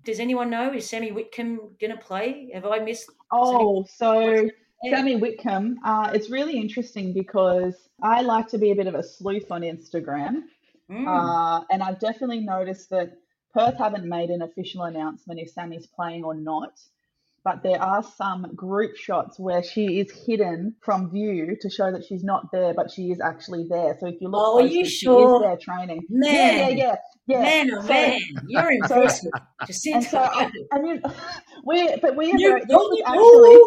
[0.04, 2.50] does anyone know is Sami Whitcomb going to play?
[2.54, 3.10] Have I missed?
[3.32, 4.48] Oh, so.
[4.90, 9.02] Sami Whitcomb, uh, it's really interesting because I like to be a bit of a
[9.02, 10.42] sleuth on Instagram.
[10.90, 11.06] Mm.
[11.08, 13.16] Uh, and I've definitely noticed that
[13.54, 16.78] Perth haven't made an official announcement if Sami's playing or not,
[17.44, 22.02] but there are some group shots where she is hidden from view to show that
[22.04, 23.94] she's not there, but she is actually there.
[24.00, 25.18] So if you look, oh, closely, are you sure?
[25.18, 26.06] She is there training.
[26.08, 27.40] Man, yeah, yeah, yeah.
[27.42, 29.30] Man, oh so, man, you're impressive.
[29.70, 31.02] So, and so, I mean,
[31.66, 32.62] we, but we are you,
[33.06, 33.60] actually.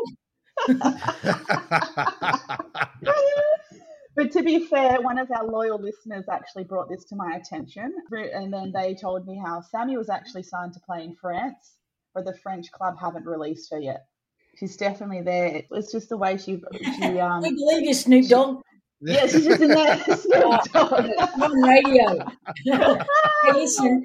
[4.16, 7.94] But to be fair, one of our loyal listeners actually brought this to my attention.
[8.12, 11.76] And then they told me how Sami was actually signed to play in France,
[12.18, 14.08] but the French club haven't released her yet.
[14.56, 15.62] She's definitely there.
[15.70, 16.60] It's just the way she.
[16.96, 18.62] she um, we believe you, Snoop Dogg.
[19.02, 20.00] Yeah, she's just in there.
[20.04, 21.06] Snoop Dogg.
[21.40, 22.28] on radio.
[22.66, 24.04] hey, listen,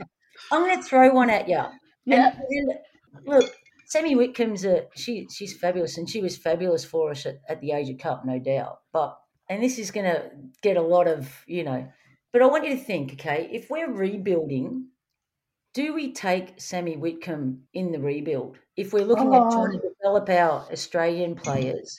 [0.53, 1.62] I'm going to throw one at you.
[2.05, 2.37] Yeah.
[2.51, 2.79] And, and
[3.25, 3.51] look,
[3.87, 5.27] Sami Whitcomb's a she.
[5.33, 8.81] She's fabulous, and she was fabulous for us at, at the Asia Cup, no doubt.
[8.92, 9.16] But
[9.48, 11.88] and this is going to get a lot of, you know,
[12.31, 14.88] but I want you to think, okay, if we're rebuilding,
[15.75, 18.59] do we take Sami Whitcomb in the rebuild?
[18.77, 19.47] If we're looking oh.
[19.47, 21.97] at trying to develop our Australian players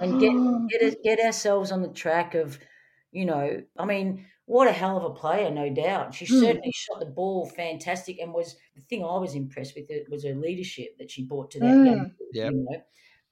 [0.00, 2.58] and get get get ourselves on the track of,
[3.12, 6.14] you know, I mean, what a hell of a player, no doubt.
[6.14, 6.40] She mm.
[6.40, 10.24] certainly shot the ball fantastic and was the thing I was impressed with it was
[10.24, 11.84] her leadership that she brought to that mm.
[11.84, 12.14] game.
[12.32, 12.50] Yeah.
[12.50, 12.82] You know?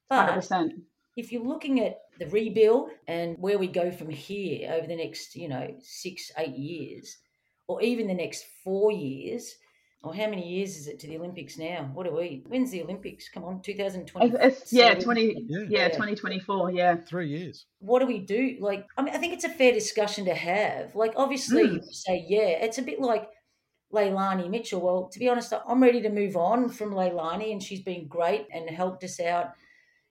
[0.08, 0.70] But 100%
[1.16, 5.36] if you're looking at the rebuild and where we go from here over the next,
[5.36, 7.18] you know, six, eight years,
[7.66, 9.54] or even the next four years,
[10.04, 11.90] or how many years is it to the Olympics now?
[11.94, 12.44] What are we?
[12.46, 13.28] When's the Olympics?
[13.28, 14.32] Come on, 2020.
[14.70, 15.64] yeah, 20, yeah.
[15.68, 16.96] yeah, 2024, yeah.
[16.96, 17.66] Three years.
[17.78, 18.56] What do we do?
[18.60, 20.94] Like, I mean, I think it's a fair discussion to have.
[20.94, 21.84] Like, obviously, mm.
[21.90, 23.28] say, yeah, it's a bit like
[23.92, 24.80] Leilani Mitchell.
[24.80, 28.46] Well, to be honest, I'm ready to move on from Leilani, and she's been great
[28.52, 29.54] and helped us out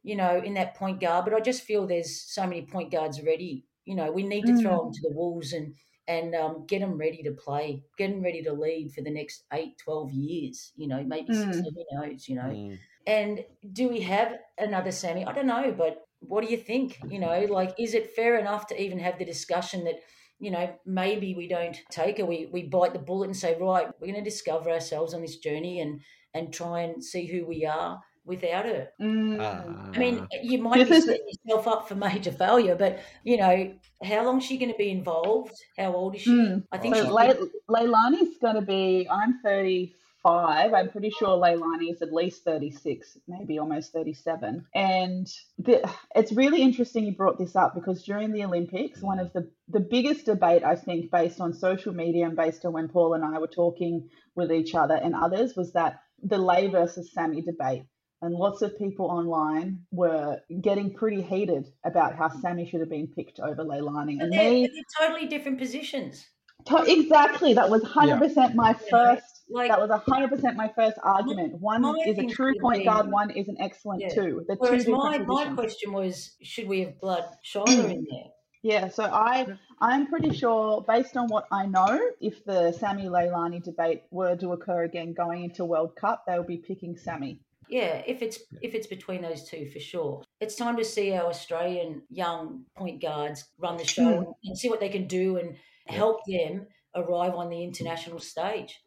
[0.04, 1.26] you know, in that point guard.
[1.26, 3.66] But I just feel there's so many point guards ready.
[3.86, 4.62] You know, we need to mm.
[4.62, 5.74] throw them to the wolves and
[6.08, 9.44] and um, get them ready to play, get them ready to lead for the next
[9.54, 10.72] eight, 12 years.
[10.76, 11.54] You know, maybe mm.
[11.54, 12.28] six, who knows?
[12.28, 12.78] You know, mm.
[13.08, 15.26] and do we have another Sami?
[15.26, 17.00] I don't know, but what do you think?
[17.10, 20.00] You know, like, is it fair enough to even have the discussion that?
[20.40, 22.28] you know, maybe we don't take it.
[22.28, 25.38] We we bite the bullet and say, right, we're going to discover ourselves on this
[25.38, 26.02] journey and
[26.34, 28.90] and try and see who we are without her.
[29.02, 29.40] Mm.
[29.40, 33.74] Uh, I mean, you might be setting yourself up for major failure, but you know,
[34.04, 35.54] how long is she going to be involved?
[35.78, 36.32] How old is she?
[36.32, 36.64] Mm.
[36.72, 39.08] I think so Le- Leilani's going to be.
[39.10, 40.74] I'm 35.
[40.74, 44.66] I'm pretty sure Leilani is at least 36, maybe almost 37.
[44.74, 49.34] And the, it's really interesting you brought this up because during the Olympics, one of
[49.34, 53.16] the the biggest debate I think, based on social media and based on when Paul
[53.16, 57.42] and I were talking with each other and others, was that the Lay versus Sami
[57.42, 57.84] debate
[58.24, 63.08] and lots of people online were getting pretty heated about how Sami should have been
[63.08, 64.22] picked over Leilani.
[64.22, 66.26] And they're, me, they're totally different positions.
[66.68, 68.28] To, exactly, that was hundred yeah.
[68.28, 69.26] percent my first.
[69.50, 71.60] Like, that was hundred percent my first argument.
[71.60, 73.12] One is a true point guard.
[73.12, 74.14] One is an excellent yeah.
[74.14, 74.46] two.
[74.48, 78.32] The Whereas two my my question was, should we have blood Shyla in there?
[78.62, 79.46] Yeah, so I
[79.82, 84.54] I'm pretty sure, based on what I know, if the Sami Leilani debate were to
[84.54, 87.42] occur again going into World Cup, they will be picking Sami.
[87.70, 90.24] Yeah, if it's if it's between those two for sure.
[90.40, 94.34] It's time to see our Australian young point guards run the show mm.
[94.46, 95.56] and see what they can do and
[95.88, 98.80] help them arrive on the international stage.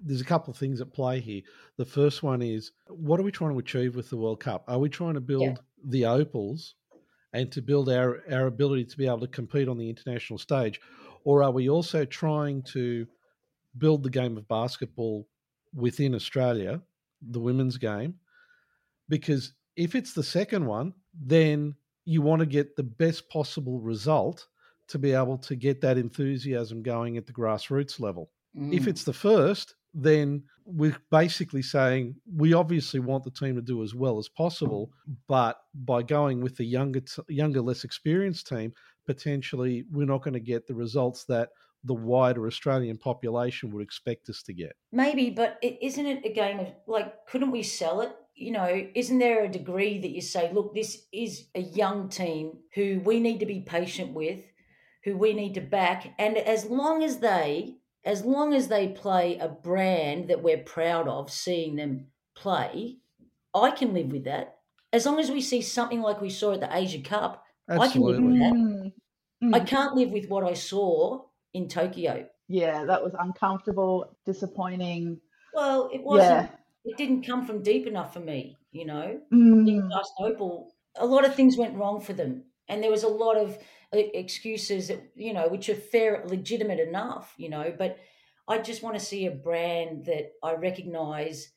[0.00, 1.42] There's a couple of things at play here.
[1.76, 4.64] The first one is what are we trying to achieve with the World Cup?
[4.66, 5.54] Are we trying to build yeah.
[5.84, 6.74] the opals
[7.32, 10.80] and to build our, our ability to be able to compete on the international stage?
[11.24, 13.06] Or are we also trying to
[13.78, 15.28] build the game of basketball
[15.74, 16.82] within Australia,
[17.30, 18.14] the women's game?
[19.08, 24.46] Because if it's the second one, then you want to get the best possible result
[24.88, 28.30] to be able to get that enthusiasm going at the grassroots level.
[28.56, 28.74] Mm.
[28.74, 33.82] If it's the first, then we're basically saying we obviously want the team to do
[33.82, 34.92] as well as possible,
[35.28, 38.72] but by going with the younger, younger, less experienced team,
[39.06, 41.50] potentially we're not going to get the results that
[41.84, 44.74] the wider Australian population would expect us to get.
[44.92, 48.14] Maybe, but is not it a game of like, couldn't we sell it?
[48.34, 52.58] You know, isn't there a degree that you say, look, this is a young team
[52.74, 54.40] who we need to be patient with,
[55.04, 59.38] who we need to back, and as long as they as long as they play
[59.38, 62.98] a brand that we're proud of seeing them play,
[63.54, 64.56] I can live with that.
[64.92, 67.86] As long as we see something like we saw at the Asia Cup, Absolutely.
[67.86, 68.92] I can live with that.
[69.46, 69.54] Mm.
[69.54, 71.22] I can't live with what I saw
[71.54, 72.26] in Tokyo.
[72.48, 75.20] Yeah, that was uncomfortable, disappointing.
[75.54, 76.50] Well, it wasn't.
[76.50, 76.56] Yeah.
[76.84, 79.20] It didn't come from deep enough for me, you know.
[79.32, 79.90] Mm.
[80.18, 83.56] Opal, a lot of things went wrong for them, and there was a lot of
[83.92, 87.98] excuses that you know which are fair legitimate enough you know but
[88.48, 91.50] i just want to see a brand that i recognize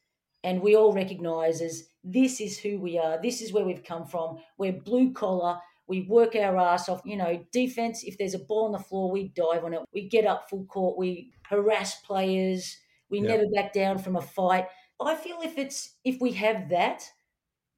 [0.43, 4.05] and we all recognize as this is who we are this is where we've come
[4.05, 8.39] from we're blue collar we work our ass off you know defense if there's a
[8.39, 11.95] ball on the floor we dive on it we get up full court we harass
[12.01, 12.77] players
[13.09, 13.29] we yep.
[13.29, 14.67] never back down from a fight
[15.01, 17.03] i feel if it's if we have that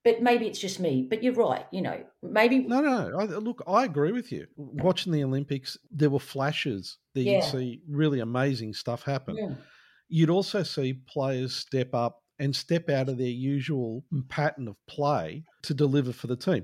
[0.08, 1.06] but maybe it's just me.
[1.10, 1.66] But you're right.
[1.70, 3.20] You know, maybe no, no.
[3.20, 4.48] I, look, I agree with you.
[4.56, 7.36] Watching the Olympics, there were flashes that yeah.
[7.36, 9.36] you'd see really amazing stuff happen.
[9.36, 9.50] Yeah.
[10.08, 15.44] You'd also see players step up and step out of their usual pattern of play
[15.64, 16.64] to deliver for the team.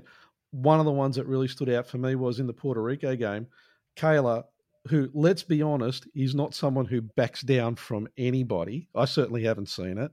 [0.54, 3.16] One of the ones that really stood out for me was in the Puerto Rico
[3.16, 3.48] game.
[3.96, 4.44] Cayla,
[4.88, 8.88] who, let's be honest, is not someone who backs down from anybody.
[8.94, 10.12] I certainly haven't seen it.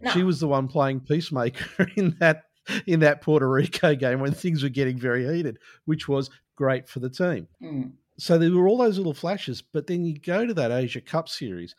[0.00, 0.10] No.
[0.12, 2.44] She was the one playing peacemaker in that
[2.86, 7.00] in that Puerto Rico game when things were getting very heated, which was great for
[7.00, 7.48] the team.
[7.60, 7.92] Mm.
[8.18, 11.28] So there were all those little flashes, but then you go to that Asia Cup
[11.28, 11.74] series,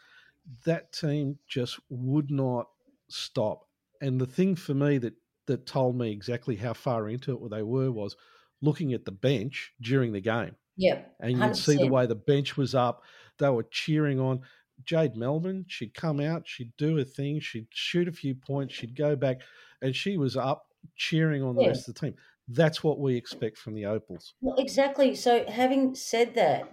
[0.66, 2.68] that team just would not
[3.08, 3.66] stop.
[4.02, 5.14] And the thing for me that
[5.48, 8.16] that told me exactly how far into it they were was
[8.62, 10.56] looking at the bench during the game.
[10.78, 11.16] Yep.
[11.20, 13.04] And you'd see the way the bench was up.
[13.38, 14.42] They were cheering on.
[14.84, 18.98] Jade Melbourne, she'd come out, she'd do a thing, she'd shoot a few points, she'd
[18.98, 19.42] go back,
[19.82, 21.68] and she was up cheering on the yeah.
[21.70, 22.16] rest of the team.
[22.48, 24.34] That's what we expect from the Opals.
[24.42, 25.16] Well, exactly.
[25.16, 26.70] So, having said that,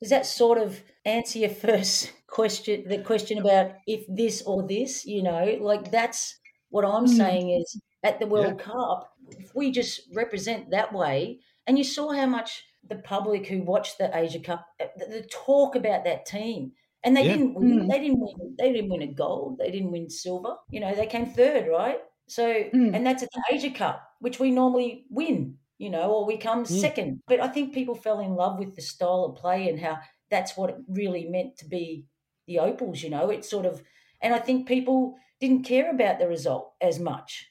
[0.00, 2.84] does that sort of answer your first question?
[2.86, 6.38] The question about if this or this, you know, like that's
[6.70, 7.16] what I'm mm.
[7.16, 8.64] saying is at the World yeah.
[8.64, 13.62] Cup, if we just represent that way, and you saw how much the public who
[13.62, 16.72] watched the Asia Cup, uh, the, the talk about that team,
[17.04, 17.32] and they yeah.
[17.32, 17.80] didn't win.
[17.80, 17.88] Mm.
[17.88, 18.56] They didn't win.
[18.58, 19.58] They didn't win a gold.
[19.58, 20.56] They didn't win silver.
[20.70, 21.98] You know, they came third, right?
[22.28, 22.94] So, mm.
[22.94, 26.64] and that's at the Asia Cup, which we normally win, you know, or we come
[26.64, 26.80] mm.
[26.80, 27.20] second.
[27.26, 29.98] But I think people fell in love with the style of play and how
[30.30, 32.06] that's what it really meant to be
[32.46, 33.30] the Opals, you know.
[33.30, 33.82] It's sort of,
[34.20, 37.46] and I think people didn't care about the result as much.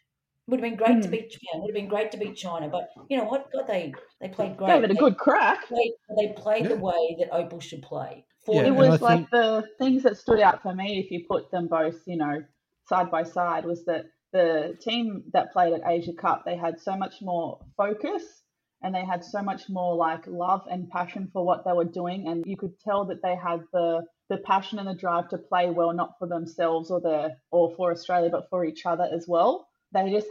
[0.47, 1.01] Would have been great mm.
[1.01, 1.61] to beat Japan.
[1.61, 3.51] Would have been great to beat China, but you know what?
[3.51, 4.67] God, they they played great.
[4.67, 5.67] Gave it a they, good crack.
[5.69, 6.69] They, they played yeah.
[6.69, 8.25] the way that Opal should play.
[8.47, 9.31] Yeah, it was like think...
[9.31, 12.43] the things that stood out for me, if you put them both, you know,
[12.87, 16.95] side by side, was that the team that played at Asia Cup, they had so
[16.95, 18.23] much more focus
[18.81, 22.27] and they had so much more like love and passion for what they were doing.
[22.27, 25.69] And you could tell that they had the the passion and the drive to play
[25.69, 29.67] well, not for themselves or the or for Australia, but for each other as well.
[29.93, 30.27] They just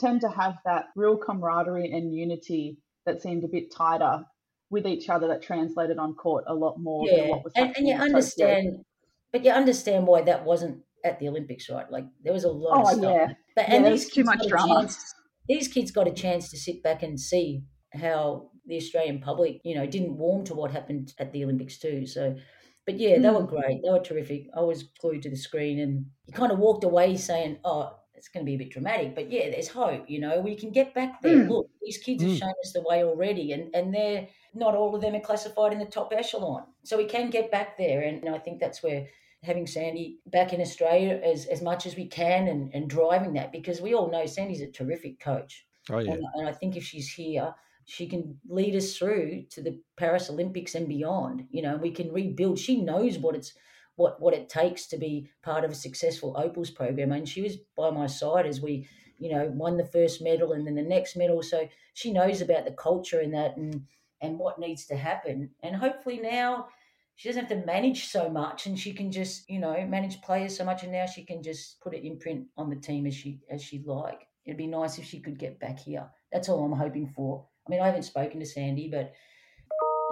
[0.00, 4.24] tend to have that real camaraderie and unity that seemed a bit tighter
[4.70, 7.36] with each other that translated on court a lot more yeah.
[7.56, 8.84] and, and you understand
[9.32, 11.90] but you understand why that wasn't at the Olympics, right?
[11.90, 13.14] Like there was a lot oh, of stuff.
[13.14, 13.32] yeah.
[13.54, 14.82] But yeah, and these too much drama.
[14.82, 15.14] chance-
[15.48, 17.62] these kids got a chance to sit back and see
[17.94, 22.06] how the Australian public, you know, didn't warm to what happened at the Olympics too.
[22.06, 22.36] So,
[22.84, 23.48] but yeah, they were Mm.
[23.48, 23.80] great.
[23.82, 24.48] They were terrific.
[24.54, 28.28] I was glued to the screen, and you kind of walked away saying, "Oh, it's
[28.28, 30.04] going to be a bit dramatic, but yeah, there's hope.
[30.10, 31.36] You know, we can get back there.
[31.36, 31.48] Mm.
[31.48, 32.38] Look, these kids have Mm.
[32.40, 35.78] shown us the way already, and and they're not all of them are classified in
[35.78, 38.00] the top echelon, so we can get back there.
[38.02, 39.06] And I think that's where."
[39.44, 43.52] Having Sandy back in Australia as, as much as we can and, and driving that
[43.52, 45.64] because we all know Sandy's a terrific coach.
[45.88, 46.14] Oh yeah.
[46.14, 47.54] And, and I think if she's here,
[47.84, 51.46] she can lead us through to the Paris Olympics and beyond.
[51.50, 52.58] You know, we can rebuild.
[52.58, 53.52] She knows what it's
[53.98, 57.56] what what it takes to be part of a successful Opals program, and she was
[57.76, 58.88] by my side as we,
[59.18, 61.42] you know, won the first medal and then the next medal.
[61.42, 63.82] So she knows about the culture and that and
[64.22, 65.50] and what needs to happen.
[65.62, 66.68] And hopefully now
[67.16, 70.56] she doesn't have to manage so much and she can just you know manage players
[70.56, 70.84] so much.
[70.84, 73.86] And now she can just put an imprint on the team as she as she'd
[73.86, 74.28] like.
[74.46, 76.08] It'd be nice if she could get back here.
[76.32, 77.46] That's all i'm hoping for.
[77.66, 79.12] I mean i haven't spoken to sandy but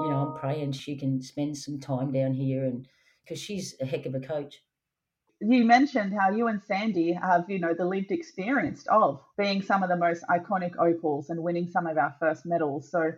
[0.01, 2.87] you know i'm praying she can spend some time down here and
[3.27, 4.63] because she's a heck of a coach
[5.41, 9.83] you mentioned how you and Sandy have, you know, the lived experience of being some
[9.83, 12.91] of the most iconic opals and winning some of our first medals.
[12.91, 13.13] So,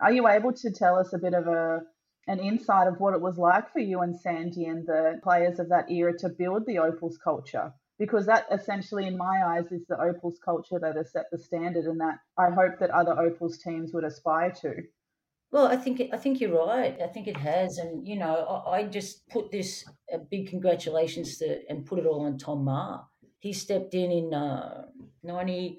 [0.00, 1.82] are you able to tell us a bit of a
[2.28, 5.68] an insight of what it was like for you and Sandy and the players of
[5.68, 7.72] that era to build the opals culture?
[7.98, 11.84] Because that essentially, in my eyes, is the opals culture that has set the standard,
[11.84, 14.82] and that I hope that other opals teams would aspire to.
[15.56, 17.00] Well, I think I think you're right.
[17.00, 21.38] I think it has, and you know, I, I just put this a big congratulations
[21.38, 23.06] to and put it all on Tom Maher.
[23.38, 24.84] He stepped in in uh,
[25.22, 25.78] ninety,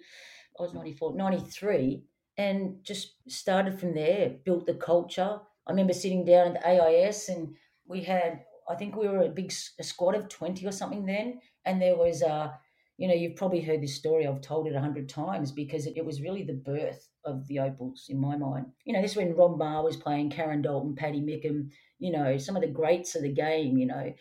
[0.60, 2.02] I was 94, 93,
[2.40, 4.38] and just started from there.
[4.44, 5.42] Built the culture.
[5.68, 7.54] I remember sitting down at the AIS, and
[7.86, 11.40] we had, I think we were a big a squad of twenty or something then,
[11.66, 12.50] and there was uh,
[12.98, 14.26] you know, you've probably heard this story.
[14.26, 17.60] I've told it a hundred times because it, it was really the birth of the
[17.60, 18.68] Opals in my mind.
[18.86, 21.70] You know, this is when Robyn Maher was playing, Karen Dalton, Paddy Mickham,
[22.00, 24.14] you know, some of the greats of the game, you know.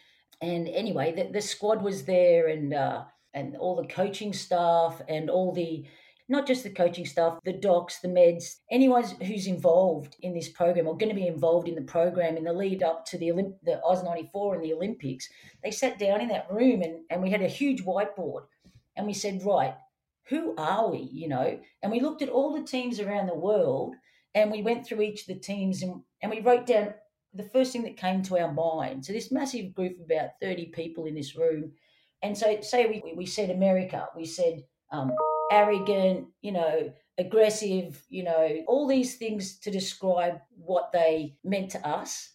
[0.43, 5.31] And anyway, the, the squad was there and uh, and all the coaching staff and
[5.31, 5.87] all the
[6.29, 10.89] not just the coaching staff, the docs, the meds, anyone who's involved in this program
[10.89, 13.61] or going to be involved in the program in the lead up to the Olymp-
[13.63, 15.29] the Oz 94 and the Olympics,
[15.63, 18.47] they sat down in that room and, and we had a huge whiteboard
[18.97, 19.77] and we said, right,
[20.29, 21.09] who are we?
[21.13, 23.95] You know, and we looked at all the teams around the world
[24.35, 26.95] and we went through each of the teams and, and we wrote down
[27.35, 29.05] the first thing that came to our mind.
[29.05, 31.73] So this massive group of about 30 people in this room.
[32.23, 35.13] And so say we, we said America, we said um,
[35.51, 41.87] arrogant, you know, aggressive, you know, all these things to describe what they meant to
[41.87, 42.33] us.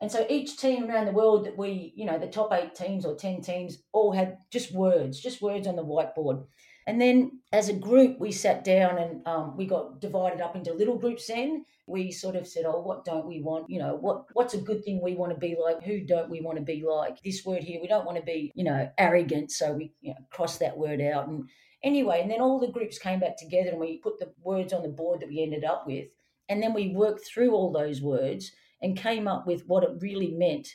[0.00, 3.04] And so each team around the world that we, you know, the top eight teams
[3.04, 6.44] or 10 teams all had just words, just words on the whiteboard.
[6.88, 10.72] And then as a group, we sat down and um, we got divided up into
[10.72, 11.66] little groups then.
[11.86, 13.68] We sort of said, oh, what don't we want?
[13.68, 15.82] You know, what what's a good thing we want to be like?
[15.82, 17.20] Who don't we want to be like?
[17.20, 19.50] This word here, we don't want to be, you know, arrogant.
[19.50, 21.28] So we you know, cross that word out.
[21.28, 21.44] And
[21.82, 24.82] anyway, and then all the groups came back together and we put the words on
[24.82, 26.06] the board that we ended up with.
[26.48, 30.30] And then we worked through all those words and came up with what it really
[30.30, 30.68] meant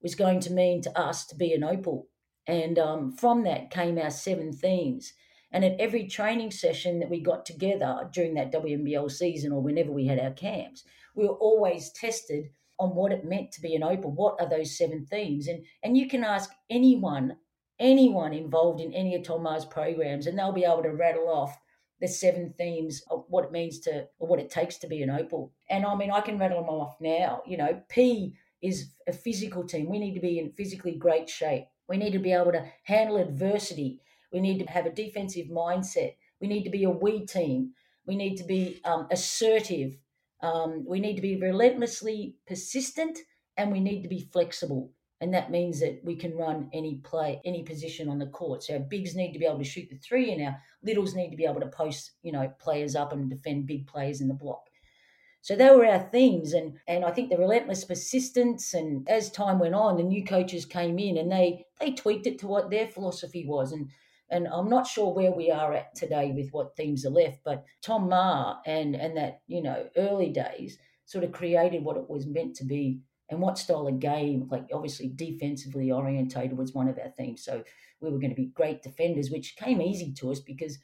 [0.00, 2.08] was going to mean to us to be an opal.
[2.46, 5.12] And um, from that came our seven themes.
[5.52, 9.90] And at every training session that we got together during that WNBL season or whenever
[9.90, 10.84] we had our camps,
[11.14, 14.12] we were always tested on what it meant to be an opal.
[14.12, 15.48] What are those seven themes?
[15.48, 17.36] And and you can ask anyone,
[17.78, 21.58] anyone involved in any of Tom Maher's programs, and they'll be able to rattle off
[22.00, 25.10] the seven themes of what it means to or what it takes to be an
[25.10, 25.52] opal.
[25.68, 27.42] And I mean, I can rattle them off now.
[27.46, 29.88] You know, P is a physical team.
[29.88, 31.66] We need to be in physically great shape.
[31.88, 34.00] We need to be able to handle adversity.
[34.32, 36.14] We need to have a defensive mindset.
[36.40, 37.72] We need to be a we team.
[38.06, 39.96] We need to be um, assertive.
[40.42, 43.18] Um, we need to be relentlessly persistent
[43.56, 44.92] and we need to be flexible.
[45.20, 48.62] And that means that we can run any play, any position on the court.
[48.62, 51.30] So our bigs need to be able to shoot the three, and our littles need
[51.30, 54.34] to be able to post, you know, players up and defend big players in the
[54.34, 54.70] block.
[55.42, 58.72] So they were our themes, and and I think the relentless persistence.
[58.72, 62.38] And as time went on, the new coaches came in, and they they tweaked it
[62.40, 63.72] to what their philosophy was.
[63.72, 63.90] And
[64.30, 67.64] and I'm not sure where we are at today with what themes are left, but
[67.82, 72.26] Tom Maher and and that you know early days sort of created what it was
[72.26, 74.48] meant to be and what style of game.
[74.50, 77.62] Like obviously defensively orientated was one of our themes, so
[78.00, 80.78] we were going to be great defenders, which came easy to us because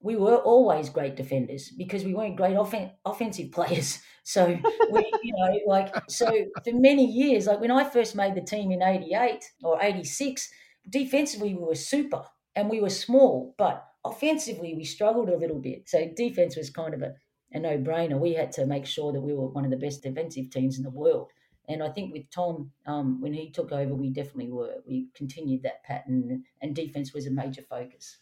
[0.00, 4.00] we were always great defenders because we weren't great offen- offensive players.
[4.28, 4.44] So
[4.90, 6.26] we, you know, like so
[6.62, 10.50] for many years, like when I first made the team in '88 or '86,
[10.90, 12.24] defensively we were super
[12.58, 15.88] and we were small, but offensively we struggled a little bit.
[15.88, 17.14] So defense was kind of a,
[17.52, 18.18] a no brainer.
[18.18, 20.82] We had to make sure that we were one of the best defensive teams in
[20.82, 21.30] the world.
[21.68, 24.76] And I think with Tom, um, when he took over, we definitely were.
[24.86, 28.16] We continued that pattern, and defense was a major focus.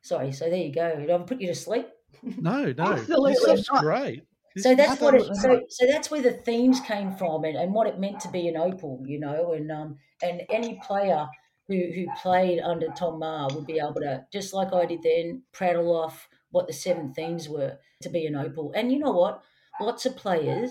[0.00, 0.96] Sorry, so there you go.
[0.96, 1.88] Did I put you to sleep?
[2.22, 4.22] No, no, Absolutely this is great.
[4.54, 7.74] This so that's what it, so, so that's where the themes came from and, and
[7.74, 11.26] what it meant to be an opal you know and um and any player
[11.68, 15.42] who who played under tom Maher would be able to just like i did then
[15.52, 18.72] prattle off what the seven themes were to be an opal.
[18.74, 19.42] And you know what?
[19.80, 20.70] Lots of players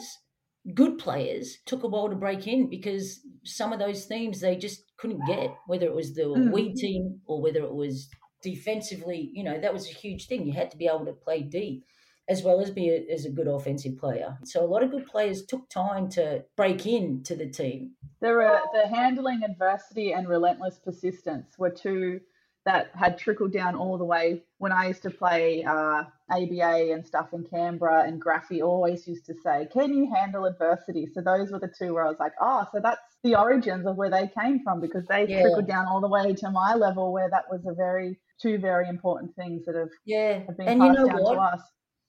[0.74, 4.82] good players took a while to break in because some of those themes they just
[4.98, 6.52] couldn't get whether it was the Mm.
[6.52, 8.10] we team or whether it was
[8.42, 10.48] defensively you know that was a huge thing.
[10.48, 11.86] You had to be able to play deep
[12.28, 14.38] as well as be a, as a good offensive player.
[14.44, 17.92] So a lot of good players took time to break in to the team.
[18.22, 22.22] There were the handling adversity and relentless persistence were two
[22.66, 24.42] that had trickled down all the way.
[24.58, 29.28] When I used to play uh, ABA and stuff in Canberra, and Graffy always used
[29.28, 32.34] to say, "Can you handle adversity?" So those were the two where I was like,
[32.42, 35.42] "Oh, so that's the origins of where they came from because they Yeah.
[35.42, 38.90] trickled down all the way to my level, where that was a very two very
[38.90, 41.34] important things that have, Yeah, have been and you passed know down what?
[41.36, 41.62] to us."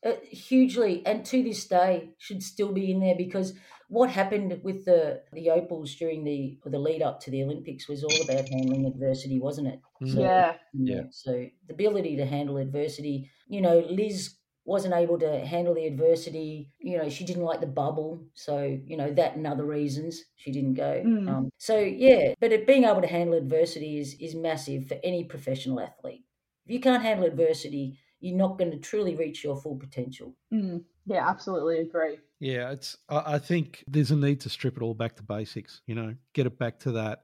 [0.07, 3.55] Uh, hugely, and to this day should still be in there because
[3.89, 8.05] what happened with the the opals during the the lead up to the Olympics was
[8.05, 9.81] all about handling adversity, wasn't it?
[10.03, 10.13] Mm.
[10.13, 11.03] So- Yeah, Yeah.
[11.11, 11.33] So
[11.67, 16.73] the ability to handle adversity, you know, Liz wasn't able to handle the adversity.
[16.79, 18.55] You know, she didn't like the bubble, so
[18.91, 21.03] you know that and other reasons she didn't go.
[21.07, 21.29] Mm.
[21.29, 25.25] Um, so yeah, but it, being able to handle adversity is is massive for any
[25.25, 26.25] professional athlete.
[26.65, 30.35] If you can't handle adversity, you're not going to truly reach your full potential.
[30.53, 30.85] Mm.
[31.07, 32.19] yeah, absolutely agree.
[32.41, 32.97] Yeah, it's.
[33.09, 35.81] I I think there's a need to strip it all back to basics.
[35.87, 37.23] You know, get it back to that.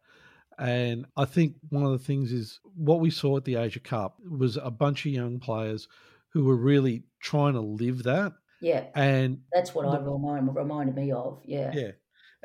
[0.59, 4.17] And I think one of the things is what we saw at the Asia Cup
[4.31, 5.89] was a bunch of young players
[6.29, 8.33] who were really trying to live that.
[8.61, 11.41] Yeah, And that's what I The- remind reminded me of.
[11.45, 11.91] Yeah, yeah,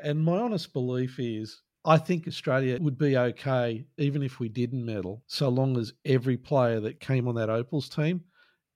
[0.00, 4.84] and my honest belief is I think Australia would be okay even if we didn't
[4.84, 8.24] medal, so long as every player that came on that Opals team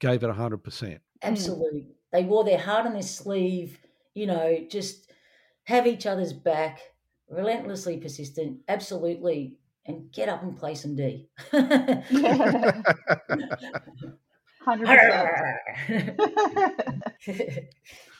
[0.02, 1.00] gave it hundred percent.
[1.22, 1.86] absolutely.
[2.12, 3.78] They wore their heart on their sleeve.
[4.14, 5.10] You know, just
[5.64, 6.80] have each other's back,
[7.30, 11.28] relentlessly persistent, absolutely, and get up and play some D.
[14.60, 16.20] Hundred percent.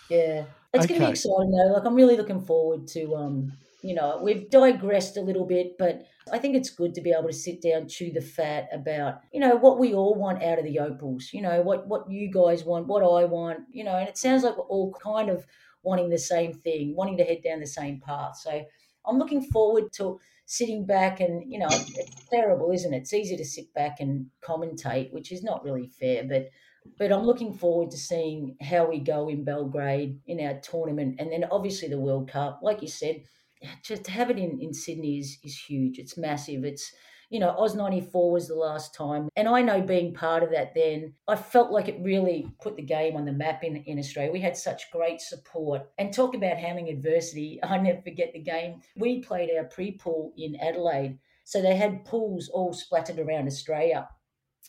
[0.08, 1.72] yeah, it's going to be exciting though.
[1.74, 3.16] Like I'm really looking forward to.
[3.16, 3.52] Um,
[3.82, 6.02] you know, we've digressed a little bit, but
[6.32, 9.40] I think it's good to be able to sit down, chew the fat about you
[9.40, 11.30] know what we all want out of the opals.
[11.32, 13.60] You know what what you guys want, what I want.
[13.70, 15.46] You know, and it sounds like we're all kind of
[15.82, 18.36] wanting the same thing, wanting to head down the same path.
[18.38, 18.64] So
[19.04, 23.36] I'm looking forward to sitting back and you know it's terrible isn't it it's easy
[23.36, 26.48] to sit back and commentate which is not really fair but
[26.98, 31.32] but i'm looking forward to seeing how we go in belgrade in our tournament and
[31.32, 33.22] then obviously the world cup like you said
[33.82, 35.98] just to have it in, in sydney is, is huge.
[35.98, 36.64] It's massive.
[36.64, 36.92] It's
[37.32, 40.74] you know oz 94 was the last time and i know being part of that
[40.74, 44.30] then i felt like it really put the game on the map in, in australia.
[44.30, 45.88] We had such great support.
[45.98, 48.82] And talk about handling adversity i never forget the game.
[48.96, 54.08] We played our pre-pool in adelaide so they had pools all splattered around australia.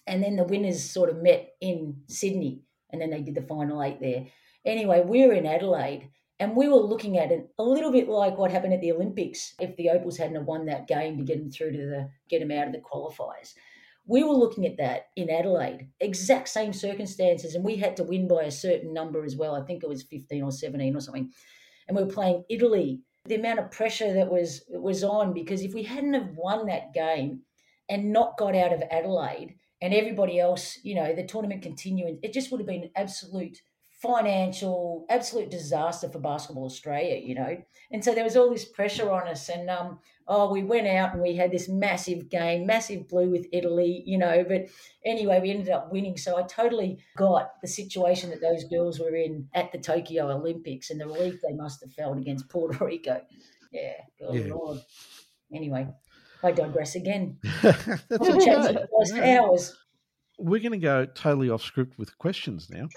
[0.07, 3.83] And then the winners sort of met in sydney and then they did the final
[3.83, 4.27] eight there.
[4.65, 6.09] Anyway we were in adelaide
[6.43, 9.53] and we were looking at it a little bit like what happened at the Olympics
[9.61, 12.51] if the Opals hadn't won that game to get them through to the get them
[12.51, 13.53] out of the qualifiers.
[14.05, 18.27] We were looking at that in Adelaide, exact same circumstances, and we had to win
[18.27, 19.55] by a certain number as well.
[19.55, 21.31] I think it was 15 or 17 or something.
[21.87, 22.99] And we were playing Italy.
[23.23, 26.93] The amount of pressure that was was on because if we hadn't have won that
[26.93, 27.43] game
[27.87, 32.33] and not got out of Adelaide and everybody else, you know, the tournament continuing, it
[32.33, 33.61] just would have been absolute
[34.03, 37.57] financial, absolute disaster for Basketball Australia, you know.
[37.91, 39.47] And so there was all this pressure on us.
[39.49, 43.47] And um, oh, we went out and we had this massive game, massive blue with
[43.53, 44.43] Italy, you know.
[44.47, 44.65] But
[45.05, 46.17] anyway, we ended up winning.
[46.17, 50.89] So I totally got the situation that those girls were in at the Tokyo Olympics
[50.89, 53.21] and the relief they must have felt against Puerto Rico.
[53.71, 54.53] Yeah, good Yeah.
[54.53, 54.79] Lord.
[55.53, 55.87] Anyway,
[56.43, 57.37] I digress again.
[57.61, 58.07] That's okay.
[58.09, 59.39] for the last Yeah.
[59.41, 59.75] hours.
[60.39, 62.89] We're going to go totally off script with questions now.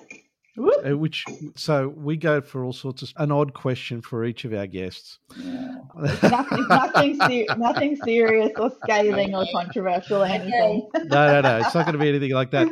[0.57, 0.87] Whoop.
[0.87, 4.53] uh, Which so we go for all sorts of an odd question for each of
[4.55, 5.19] our guests.
[5.39, 5.75] Yeah.
[6.23, 10.89] nothing, nothing, ser- nothing serious or scathing or controversial or anything.
[10.95, 11.57] no, no, no.
[11.59, 12.69] It's not going to be anything like that.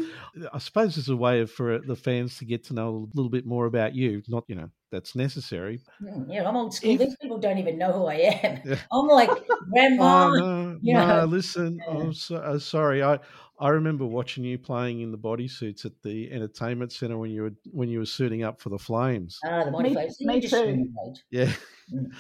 [0.53, 3.31] I suppose it's a way of, for the fans to get to know a little
[3.31, 4.23] bit more about you.
[4.29, 5.81] Not, you know, that's necessary.
[6.03, 6.91] Mm, Yeah, I'm old school.
[6.93, 8.61] If- These people don't even know who I am.
[8.65, 8.77] Yeah.
[8.93, 9.31] I'm like
[9.73, 10.27] grandma.
[10.27, 11.07] Oh no, yeah.
[11.07, 11.25] no!
[11.27, 11.95] Listen, Yeah.
[11.99, 13.03] I'm so, uh, sorry.
[13.03, 13.19] I
[13.59, 17.53] I remember watching you playing in the bodysuits at the entertainment center when you were
[17.71, 19.39] when you were suiting up for the Flames.
[19.45, 20.21] Ah, the Mighty Me- Flames.
[20.21, 20.89] me You just too.
[20.97, 21.15] show.
[21.31, 21.53] Yeah,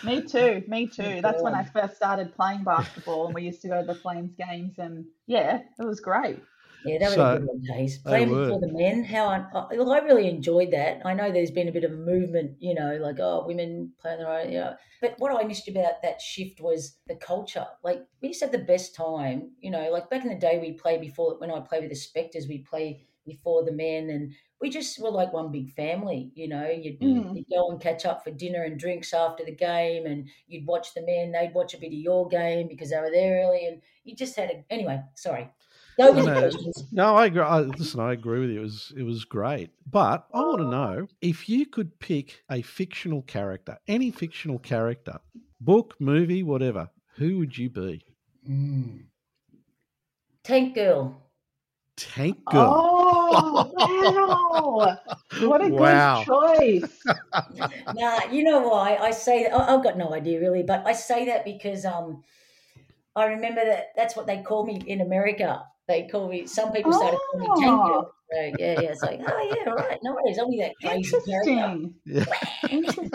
[0.04, 1.20] Me too, me too.
[1.22, 4.34] That's when I first started playing basketball, and we used to go to the Flames
[4.36, 6.40] games, and yeah, it was great.
[6.84, 7.98] Yeah, that was So, a good old days.
[7.98, 8.44] Playing were.
[8.44, 11.00] before the men, how I, I, look, I really enjoyed that.
[11.04, 14.18] I know there's been a bit of a movement, you know, like oh, women playing
[14.18, 14.76] their own, you know.
[15.00, 17.66] But what I missed about that shift was the culture.
[17.82, 19.90] Like we used to have the best time, you know.
[19.90, 22.58] Like back in the day, we played before when I played with the Spectres, we
[22.58, 26.68] play before the men, and we just were like one big family, you know.
[26.68, 27.34] You'd, Mm.
[27.34, 30.92] you'd go and catch up for dinner and drinks after the game, and you'd watch
[30.94, 31.32] the men.
[31.32, 34.36] They'd watch a bit of your game because they were there early, and you just
[34.36, 35.00] had a anyway.
[35.16, 35.50] Sorry.
[35.98, 36.72] Go with No, no.
[36.92, 37.42] no, I agree.
[37.42, 38.58] I, listen, I agree with you.
[38.60, 42.62] It was it was great, but I want to know if you could pick a
[42.62, 45.18] fictional character, any fictional character,
[45.60, 46.90] book, movie, whatever.
[47.16, 48.04] Who would you be?
[48.48, 49.08] Mm.
[50.44, 51.20] Tank Girl.
[51.96, 52.86] Tank Girl.
[53.32, 54.98] Oh wow!
[55.38, 55.76] What a Wow.
[55.76, 57.06] good choice.
[57.92, 59.54] nah, you know why I say that?
[59.54, 62.22] I- I've got no idea really, but I say that because um,
[63.16, 65.66] I remember that that's what they call me in America.
[65.86, 66.46] They call me.
[66.46, 67.88] Some people started calling me Tank oh.
[67.88, 68.14] Girl.
[68.32, 70.38] So yeah, yeah, it's like oh yeah, all right, no worries.
[70.38, 71.50] I'll be that crazy character.
[71.50, 71.94] Interesting.
[72.06, 72.24] Yeah.
[72.70, 73.10] Interesting.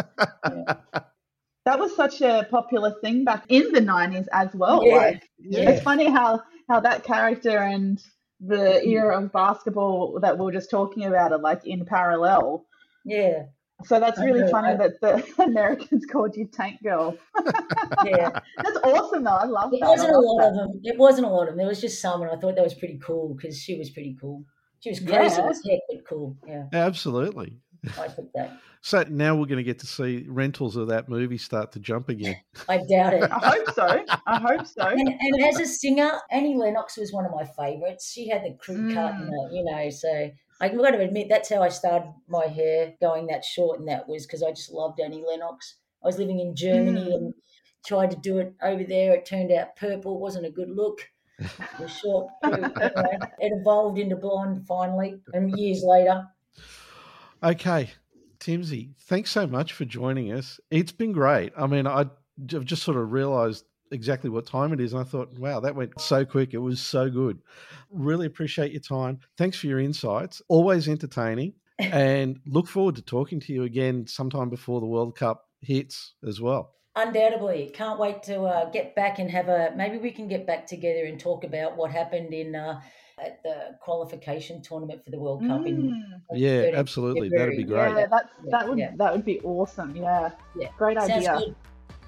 [1.65, 4.85] That was such a popular thing back in the nineties as well.
[4.85, 4.95] Yeah.
[4.95, 5.71] Like Yeah.
[5.71, 8.01] it's funny how how that character and
[8.39, 12.65] the era of basketball that we were just talking about are like in parallel.
[13.03, 13.43] Yeah,
[13.85, 17.17] So that's really know, funny I- that the Americans called you Tank Girl.
[18.05, 18.29] yeah.
[18.57, 19.31] That's awesome though.
[19.31, 19.85] I love It that.
[19.85, 20.47] I wasn't a love lot that.
[20.49, 20.81] of them.
[20.83, 21.57] It wasn't a lot of them.
[21.57, 24.17] There was just some, and I thought that was pretty cool because she was pretty
[24.19, 24.43] cool.
[24.81, 25.49] She was crazy Yeah.
[25.49, 26.37] as heck, but cool.
[26.47, 27.57] Yeah, Absolutely.
[27.97, 28.59] I took that.
[28.81, 32.07] So now we're going to get to see rentals of that movie start to jump
[32.09, 32.37] again.
[32.69, 33.23] I doubt it.
[33.31, 34.05] I hope so.
[34.25, 34.83] I hope so.
[34.87, 38.09] And, and as a singer, Annie Lennox was one of my favourites.
[38.11, 39.29] She had the crew cut, and mm.
[39.29, 43.27] the, you know, so I've got to admit that's how I started my hair going
[43.27, 45.75] that short, and that was because I just loved Annie Lennox.
[46.03, 47.15] I was living in Germany Mm.
[47.15, 47.33] and
[47.85, 49.13] tried to do it over there.
[49.13, 50.99] It turned out purple wasn't a good look.
[51.39, 52.27] It was short.
[52.43, 56.27] It evolved into blonde finally, and years later.
[57.41, 57.91] Okay,
[58.39, 60.59] Timsy, thanks so much for joining us.
[60.69, 61.53] It's been great.
[61.57, 62.01] I mean, I-
[62.53, 65.75] I've just sort of realised exactly what time it is, and I thought, wow, that
[65.75, 66.53] went so quick.
[66.53, 67.39] It was so good.
[67.89, 69.19] Really appreciate your time.
[69.37, 70.41] Thanks for your insights.
[70.47, 75.45] Always entertaining, and look forward to talking to you again sometime before the World Cup
[75.61, 76.75] hits as well.
[76.95, 79.71] Undoubtedly, can't wait to uh, get back and have a.
[79.75, 82.81] Maybe we can get back together and talk about what happened in uh,
[83.23, 86.21] at the qualification tournament for the World Cup in Mm.
[86.33, 87.29] Yeah, 30 absolutely.
[87.29, 87.95] That'd be great.
[87.95, 88.91] Yeah, that's that would Yeah.
[88.97, 89.95] that would be awesome.
[89.95, 90.31] Yeah.
[90.57, 90.69] Yeah.
[90.77, 91.37] Great Sounds idea.
[91.37, 91.55] good.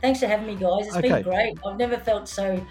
[0.01, 0.87] Thanks for having me, guys.
[0.87, 1.09] It's Okay.
[1.09, 1.57] been great.
[1.65, 2.63] I've never felt so.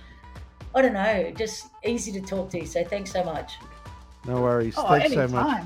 [0.74, 2.64] I don't know, just easy to talk to.
[2.66, 3.54] So thanks so much.
[4.26, 4.74] No worries.
[4.76, 5.64] Oh, Thanks so much.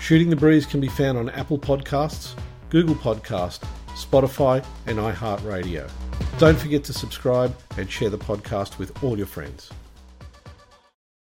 [0.00, 2.34] Shooting the Breeze can be found on Apple Podcasts,
[2.70, 3.60] Google Podcast,
[3.90, 5.90] Spotify, and iHeartRadio.
[6.38, 9.70] Don't forget to subscribe and share the podcast with all your friends.